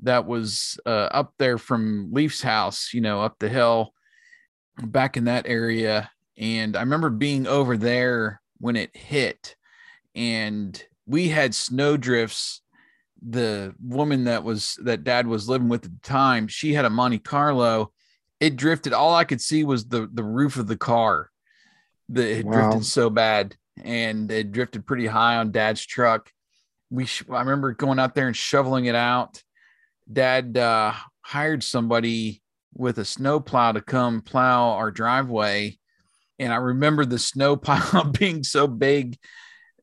[0.00, 3.92] that was uh, up there from Leaf's house, you know, up the hill
[4.82, 6.10] back in that area.
[6.36, 9.54] And I remember being over there when it hit,
[10.14, 12.60] and we had snow drifts.
[13.26, 16.90] The woman that was that dad was living with at the time, she had a
[16.90, 17.92] Monte Carlo.
[18.40, 18.92] It drifted.
[18.92, 21.30] All I could see was the the roof of the car.
[22.10, 22.52] that had wow.
[22.52, 26.30] drifted so bad, and it drifted pretty high on dad's truck.
[26.90, 29.42] We sh- I remember going out there and shoveling it out.
[30.10, 32.42] Dad uh, hired somebody
[32.74, 35.78] with a snow plow to come plow our driveway.
[36.38, 39.16] And I remember the snow pile being so big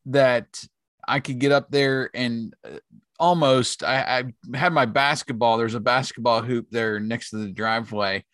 [0.08, 0.64] that
[1.08, 2.78] I could get up there and uh,
[3.20, 5.58] almost I, I, had my basketball.
[5.58, 8.26] There's a basketball hoop there next to the driveway.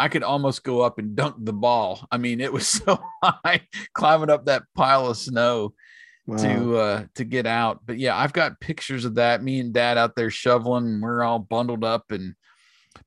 [0.00, 2.06] I could almost go up and dunk the ball.
[2.10, 5.74] I mean, it was so high climbing up that pile of snow
[6.26, 6.36] wow.
[6.36, 7.80] to uh to get out.
[7.84, 9.42] But yeah, I've got pictures of that.
[9.42, 11.00] Me and dad out there shoveling.
[11.00, 12.34] We're all bundled up and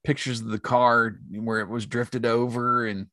[0.04, 3.08] pictures of the car where it was drifted over and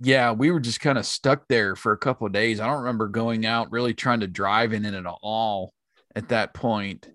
[0.00, 2.80] yeah we were just kind of stuck there for a couple of days i don't
[2.80, 5.72] remember going out really trying to drive in it at all
[6.14, 7.08] at that point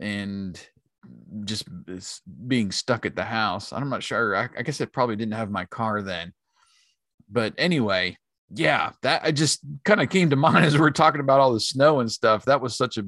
[0.00, 0.64] and
[1.44, 1.68] just
[2.46, 5.50] being stuck at the house i'm not sure I, I guess i probably didn't have
[5.50, 6.32] my car then
[7.30, 8.16] but anyway
[8.54, 11.52] yeah that i just kind of came to mind as we are talking about all
[11.52, 13.04] the snow and stuff that was such a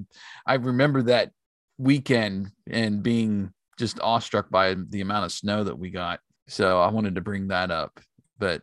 [0.47, 1.31] i remember that
[1.79, 6.21] weekend and being just awestruck by the amount of snow that we got.
[6.47, 7.99] So I wanted to bring that up.
[8.39, 8.63] But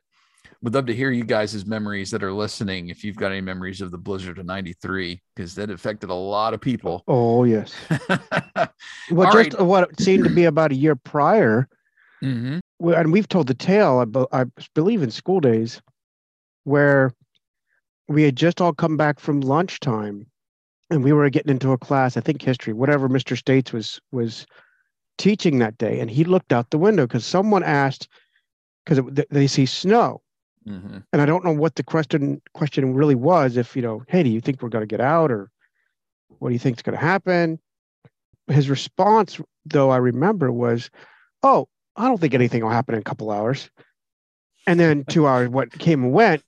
[0.61, 2.89] would love to hear you guys' memories that are listening.
[2.89, 6.53] If you've got any memories of the blizzard of 93, because that affected a lot
[6.53, 7.03] of people.
[7.07, 7.73] Oh, yes.
[9.11, 9.61] well, All just right.
[9.61, 11.67] what seemed to be about a year prior.
[12.23, 12.89] Mm-hmm.
[12.89, 15.81] And we've told the tale, I, I believe, in school days,
[16.63, 17.13] where
[18.07, 20.25] we had just all come back from lunchtime
[20.89, 23.37] and we were getting into a class, I think history, whatever Mr.
[23.37, 24.45] States was was
[25.17, 28.07] teaching that day, and he looked out the window because someone asked
[28.85, 30.21] because they see snow,
[30.67, 30.97] mm-hmm.
[31.11, 33.57] and I don't know what the question question really was.
[33.57, 35.49] If you know, hey, do you think we're going to get out, or
[36.39, 37.59] what do you think is going to happen?
[38.47, 40.89] His response, though, I remember was,
[41.43, 43.69] "Oh, I don't think anything will happen in a couple hours."
[44.65, 46.43] And then two hours, what came and went,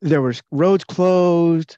[0.00, 1.76] there was roads closed,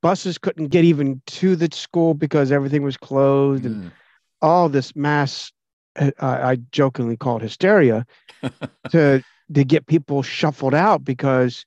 [0.00, 3.66] buses couldn't get even to the school because everything was closed, mm.
[3.66, 3.92] and
[4.40, 5.52] all this mass
[5.96, 8.06] uh, I jokingly called hysteria
[8.90, 9.22] to
[9.54, 11.64] to get people shuffled out because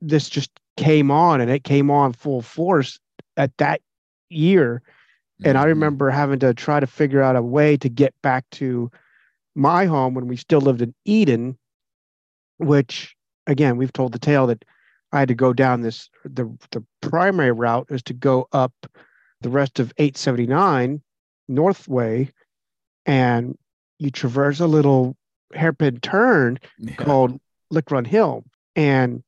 [0.00, 2.98] this just came on and it came on full force
[3.36, 3.80] at that
[4.30, 4.82] year
[5.44, 5.64] and mm-hmm.
[5.64, 8.90] I remember having to try to figure out a way to get back to
[9.54, 11.58] my home when we still lived in Eden
[12.58, 13.16] which
[13.46, 14.64] again we've told the tale that
[15.12, 18.72] I had to go down this the the primary route is to go up
[19.40, 21.00] the rest of 879
[21.48, 22.30] Northway,
[23.06, 23.56] and
[23.98, 25.16] you traverse a little
[25.54, 26.94] hairpin turn yeah.
[26.94, 27.38] called
[27.70, 28.44] Lick Run Hill,
[28.76, 29.22] and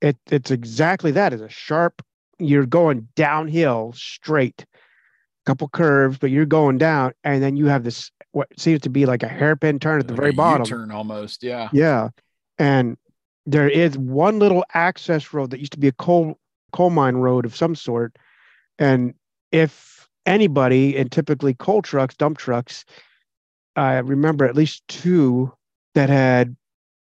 [0.00, 1.32] it it's exactly that.
[1.32, 2.02] It's a sharp.
[2.38, 4.64] You're going downhill straight,
[5.46, 9.06] couple curves, but you're going down, and then you have this what seems to be
[9.06, 10.66] like a hairpin turn at the like very bottom.
[10.66, 11.68] Turn almost, yeah.
[11.72, 12.10] Yeah,
[12.58, 12.96] and
[13.46, 16.38] there is one little access road that used to be a coal
[16.72, 18.16] coal mine road of some sort,
[18.78, 19.14] and
[19.50, 22.84] if anybody, and typically coal trucks, dump trucks,
[23.78, 25.52] I remember at least two
[25.94, 26.56] that had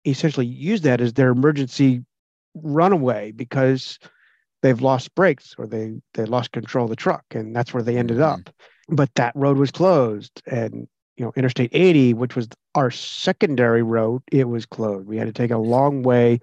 [0.05, 2.03] essentially used that as their emergency
[2.55, 3.99] runaway because
[4.61, 7.97] they've lost brakes or they they lost control of the truck and that's where they
[7.97, 8.41] ended mm-hmm.
[8.41, 8.49] up
[8.89, 10.87] but that road was closed and
[11.17, 15.33] you know interstate 80 which was our secondary road it was closed we had to
[15.33, 16.39] take a long way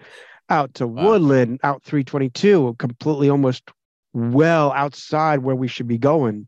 [0.50, 1.02] out to wow.
[1.02, 3.64] woodland out 322 completely almost
[4.14, 6.46] well outside where we should be going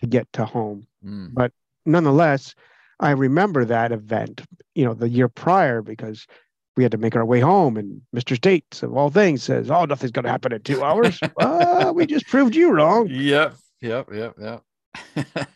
[0.00, 0.86] to get to home.
[1.04, 1.32] Mm.
[1.32, 1.52] But
[1.86, 2.54] nonetheless,
[3.04, 4.42] I remember that event,
[4.74, 6.26] you know, the year prior because
[6.76, 8.34] we had to make our way home and Mr.
[8.34, 11.20] States of all things says, Oh, nothing's gonna happen in two hours.
[11.40, 13.08] uh, we just proved you wrong.
[13.08, 15.36] Yep, yep, yep, yep.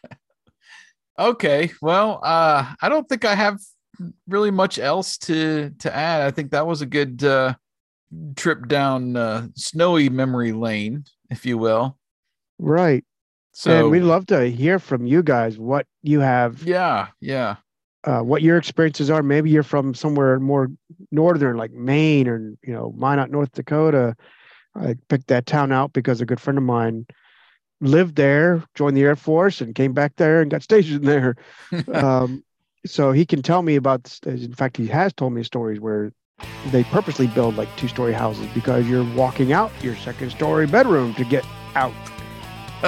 [1.19, 1.71] okay.
[1.81, 3.59] Well, uh, I don't think I have
[4.29, 6.23] really much else to to add.
[6.23, 7.55] I think that was a good uh
[8.37, 11.99] trip down uh snowy memory lane, if you will.
[12.59, 13.05] Right.
[13.59, 16.63] So and we'd love to hear from you guys what you have.
[16.63, 17.57] Yeah, yeah.
[18.05, 19.21] Uh, what your experiences are.
[19.21, 20.69] Maybe you're from somewhere more
[21.11, 24.15] northern, like Maine or you know Minot, North Dakota.
[24.77, 27.05] I picked that town out because a good friend of mine
[27.81, 31.35] lived there, joined the Air Force, and came back there and got stationed there.
[31.93, 32.45] um,
[32.87, 34.21] so he can tell me about.
[34.25, 36.13] In fact, he has told me stories where
[36.71, 41.45] they purposely build like two-story houses because you're walking out your second-story bedroom to get
[41.75, 41.93] out.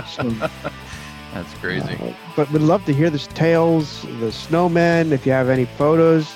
[0.06, 0.32] So,
[1.34, 1.94] That's crazy.
[1.94, 5.12] Uh, but would love to hear the tales, the snowmen.
[5.12, 6.34] If you have any photos,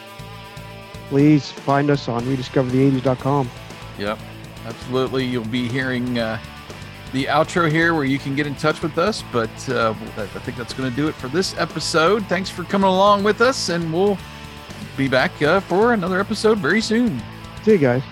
[1.08, 3.50] please find us on rediscoverthe80s.com.
[3.98, 4.18] Yep,
[4.66, 5.24] absolutely.
[5.24, 6.38] You'll be hearing uh,
[7.12, 9.24] the outro here where you can get in touch with us.
[9.32, 12.24] But uh, I think that's going to do it for this episode.
[12.26, 14.18] Thanks for coming along with us, and we'll
[14.96, 17.20] be back uh, for another episode very soon.
[17.64, 18.02] See you guys.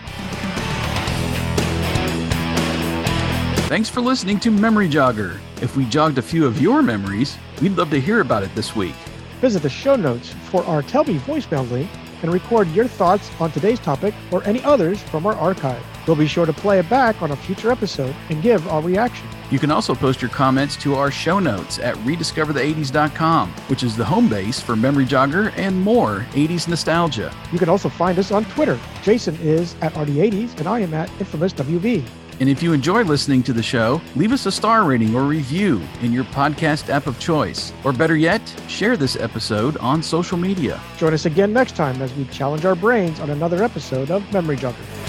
[3.73, 5.41] Thanks for listening to Memory Jogger.
[5.63, 8.77] If we jogged a few of your memories, we'd love to hear about it this
[8.77, 8.95] week.
[9.41, 11.89] Visit the show notes for our Telbee voicemail link
[12.23, 15.83] and record your thoughts on today's topic or any others from our archive.
[16.07, 19.27] We'll be sure to play it back on a future episode and give our reaction.
[19.51, 24.05] You can also post your comments to our show notes at rediscoverthe80s.com, which is the
[24.05, 27.35] home base for Memory Jogger and more 80s nostalgia.
[27.51, 28.79] You can also find us on Twitter.
[29.03, 32.07] Jason is at RD80s and I am at InfamousWV.
[32.41, 35.81] And if you enjoy listening to the show, leave us a star rating or review
[36.01, 37.73] in your podcast app of choice.
[37.85, 40.81] Or better yet, share this episode on social media.
[40.97, 44.57] Join us again next time as we challenge our brains on another episode of Memory
[44.57, 45.02] Jogger.